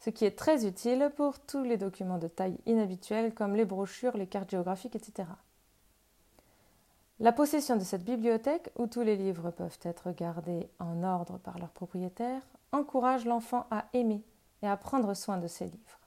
ce 0.03 0.11
qui 0.11 0.25
est 0.25 0.37
très 0.37 0.67
utile 0.67 1.13
pour 1.15 1.39
tous 1.39 1.63
les 1.63 1.77
documents 1.77 2.19
de 2.19 2.27
taille 2.27 2.59
inhabituelle 2.67 3.33
comme 3.33 3.55
les 3.55 3.65
brochures, 3.65 4.17
les 4.17 4.27
cartes 4.27 4.51
géographiques, 4.51 4.97
etc. 4.97 5.29
La 7.21 7.31
possession 7.31 7.77
de 7.77 7.85
cette 7.85 8.05
bibliothèque, 8.05 8.71
où 8.77 8.89
tous 8.89 9.03
les 9.03 9.15
livres 9.15 9.53
peuvent 9.53 9.79
être 9.83 10.11
gardés 10.11 10.69
en 10.81 11.05
ordre 11.05 11.39
par 11.39 11.57
leur 11.61 11.71
propriétaire, 11.71 12.43
encourage 12.73 13.27
l'enfant 13.27 13.67
à 13.71 13.85
aimer 13.93 14.25
et 14.63 14.67
à 14.67 14.77
prendre 14.77 15.15
soin 15.15 15.39
de 15.39 15.47
ses 15.47 15.67
livres. 15.67 16.01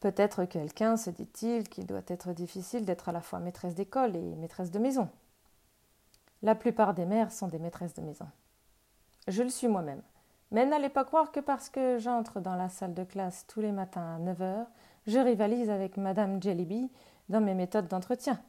Peut-être 0.00 0.44
quelqu'un 0.44 0.98
se 0.98 1.08
dit-il 1.08 1.66
qu'il 1.70 1.86
doit 1.86 2.02
être 2.08 2.34
difficile 2.34 2.84
d'être 2.84 3.08
à 3.08 3.12
la 3.12 3.22
fois 3.22 3.38
maîtresse 3.38 3.74
d'école 3.74 4.14
et 4.14 4.34
maîtresse 4.36 4.70
de 4.70 4.78
maison. 4.78 5.08
La 6.42 6.54
plupart 6.54 6.92
des 6.92 7.06
mères 7.06 7.32
sont 7.32 7.48
des 7.48 7.58
maîtresses 7.58 7.94
de 7.94 8.02
maison. 8.02 8.26
Je 9.26 9.42
le 9.42 9.48
suis 9.48 9.68
moi-même. 9.68 10.02
Mais 10.54 10.66
n'allez 10.66 10.88
pas 10.88 11.02
croire 11.02 11.32
que 11.32 11.40
parce 11.40 11.68
que 11.68 11.98
j'entre 11.98 12.38
dans 12.38 12.54
la 12.54 12.68
salle 12.68 12.94
de 12.94 13.02
classe 13.02 13.44
tous 13.48 13.60
les 13.60 13.72
matins 13.72 14.14
à 14.14 14.18
9 14.20 14.40
heures, 14.40 14.66
je 15.08 15.18
rivalise 15.18 15.68
avec 15.68 15.96
Madame 15.96 16.40
Jellyby 16.40 16.92
dans 17.28 17.40
mes 17.40 17.54
méthodes 17.54 17.88
d'entretien. 17.88 18.40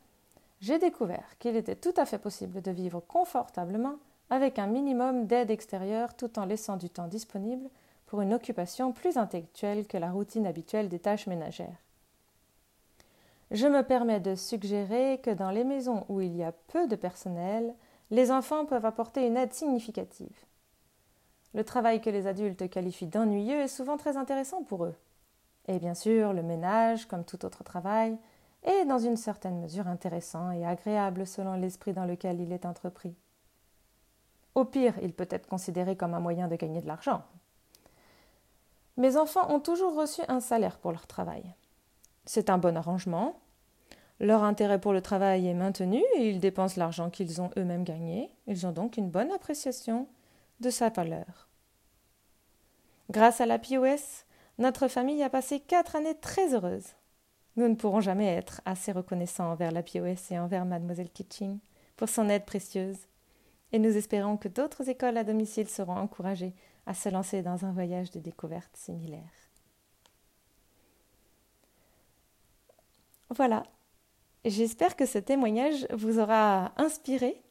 J'ai 0.61 0.77
découvert 0.77 1.25
qu'il 1.39 1.55
était 1.55 1.75
tout 1.75 1.95
à 1.97 2.05
fait 2.05 2.19
possible 2.19 2.61
de 2.61 2.69
vivre 2.69 2.99
confortablement 2.99 3.95
avec 4.29 4.59
un 4.59 4.67
minimum 4.67 5.25
d'aide 5.25 5.49
extérieure 5.49 6.15
tout 6.15 6.37
en 6.37 6.45
laissant 6.45 6.77
du 6.77 6.91
temps 6.91 7.07
disponible 7.07 7.67
pour 8.05 8.21
une 8.21 8.35
occupation 8.35 8.91
plus 8.91 9.17
intellectuelle 9.17 9.87
que 9.87 9.97
la 9.97 10.11
routine 10.11 10.45
habituelle 10.45 10.89
des 10.89 10.99
tâches 10.99 11.25
ménagères. 11.25 11.81
Je 13.49 13.65
me 13.65 13.81
permets 13.81 14.19
de 14.19 14.35
suggérer 14.35 15.21
que 15.23 15.31
dans 15.31 15.49
les 15.49 15.63
maisons 15.63 16.05
où 16.09 16.21
il 16.21 16.35
y 16.35 16.43
a 16.43 16.51
peu 16.51 16.87
de 16.87 16.95
personnel, 16.95 17.73
les 18.11 18.29
enfants 18.29 18.67
peuvent 18.67 18.85
apporter 18.85 19.25
une 19.25 19.37
aide 19.37 19.53
significative. 19.53 20.45
Le 21.55 21.63
travail 21.63 22.01
que 22.01 22.09
les 22.09 22.27
adultes 22.27 22.69
qualifient 22.69 23.07
d'ennuyeux 23.07 23.61
est 23.61 23.69
souvent 23.69 23.95
très 23.95 24.17
intéressant 24.17 24.61
pour 24.61 24.83
eux. 24.83 24.95
Et 25.69 25.79
bien 25.79 25.93
sûr, 25.93 26.33
le 26.33 26.43
ménage, 26.43 27.05
comme 27.05 27.23
tout 27.23 27.45
autre 27.45 27.63
travail, 27.63 28.17
est 28.63 28.83
dans 28.83 28.99
une 28.99 29.15
certaine 29.15 29.61
mesure 29.61 29.87
intéressant 29.87 30.51
et 30.51 30.65
agréable 30.65 31.25
selon 31.25 31.53
l'esprit 31.53 31.93
dans 31.93 32.03
lequel 32.03 32.41
il 32.41 32.51
est 32.51 32.65
entrepris. 32.65 33.15
Au 34.53 34.65
pire, 34.65 34.95
il 35.01 35.13
peut 35.13 35.29
être 35.29 35.47
considéré 35.47 35.95
comme 35.95 36.13
un 36.13 36.19
moyen 36.19 36.49
de 36.49 36.57
gagner 36.57 36.81
de 36.81 36.87
l'argent. 36.87 37.23
Mes 38.97 39.15
enfants 39.15 39.49
ont 39.49 39.61
toujours 39.61 39.95
reçu 39.95 40.21
un 40.27 40.41
salaire 40.41 40.77
pour 40.77 40.91
leur 40.91 41.07
travail. 41.07 41.55
C'est 42.25 42.49
un 42.49 42.57
bon 42.57 42.75
arrangement. 42.75 43.39
Leur 44.19 44.43
intérêt 44.43 44.79
pour 44.79 44.91
le 44.91 45.01
travail 45.01 45.47
est 45.47 45.53
maintenu 45.53 46.03
et 46.17 46.29
ils 46.29 46.41
dépensent 46.41 46.79
l'argent 46.79 47.09
qu'ils 47.09 47.41
ont 47.41 47.51
eux-mêmes 47.57 47.85
gagné. 47.85 48.29
Ils 48.45 48.67
ont 48.67 48.73
donc 48.73 48.97
une 48.97 49.09
bonne 49.09 49.31
appréciation 49.31 50.09
de 50.59 50.69
sa 50.69 50.89
valeur. 50.89 51.44
Grâce 53.09 53.41
à 53.41 53.45
la 53.45 53.59
POS, 53.59 54.25
notre 54.57 54.87
famille 54.87 55.23
a 55.23 55.29
passé 55.29 55.59
quatre 55.59 55.95
années 55.95 56.17
très 56.19 56.53
heureuses. 56.53 56.95
Nous 57.55 57.67
ne 57.67 57.75
pourrons 57.75 58.01
jamais 58.01 58.27
être 58.27 58.61
assez 58.65 58.91
reconnaissants 58.91 59.51
envers 59.51 59.71
la 59.71 59.83
POS 59.83 60.31
et 60.31 60.39
envers 60.39 60.65
mademoiselle 60.65 61.09
Kitching 61.09 61.59
pour 61.95 62.09
son 62.09 62.27
aide 62.29 62.45
précieuse, 62.45 62.97
et 63.71 63.79
nous 63.79 63.95
espérons 63.95 64.37
que 64.37 64.47
d'autres 64.47 64.89
écoles 64.89 65.17
à 65.17 65.23
domicile 65.23 65.69
seront 65.69 65.95
encouragées 65.95 66.53
à 66.85 66.93
se 66.93 67.09
lancer 67.09 67.41
dans 67.41 67.65
un 67.65 67.71
voyage 67.71 68.11
de 68.11 68.19
découverte 68.19 68.75
similaire. 68.75 69.21
Voilà, 73.29 73.63
j'espère 74.43 74.95
que 74.95 75.05
ce 75.05 75.17
témoignage 75.17 75.87
vous 75.91 76.19
aura 76.19 76.73
inspiré 76.77 77.41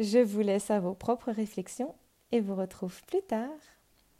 je 0.00 0.18
vous 0.18 0.40
laisse 0.40 0.70
à 0.70 0.80
vos 0.80 0.94
propres 0.94 1.30
réflexions 1.30 1.94
et 2.32 2.40
vous 2.40 2.54
retrouve 2.54 3.02
plus 3.04 3.20
tard 3.20 3.50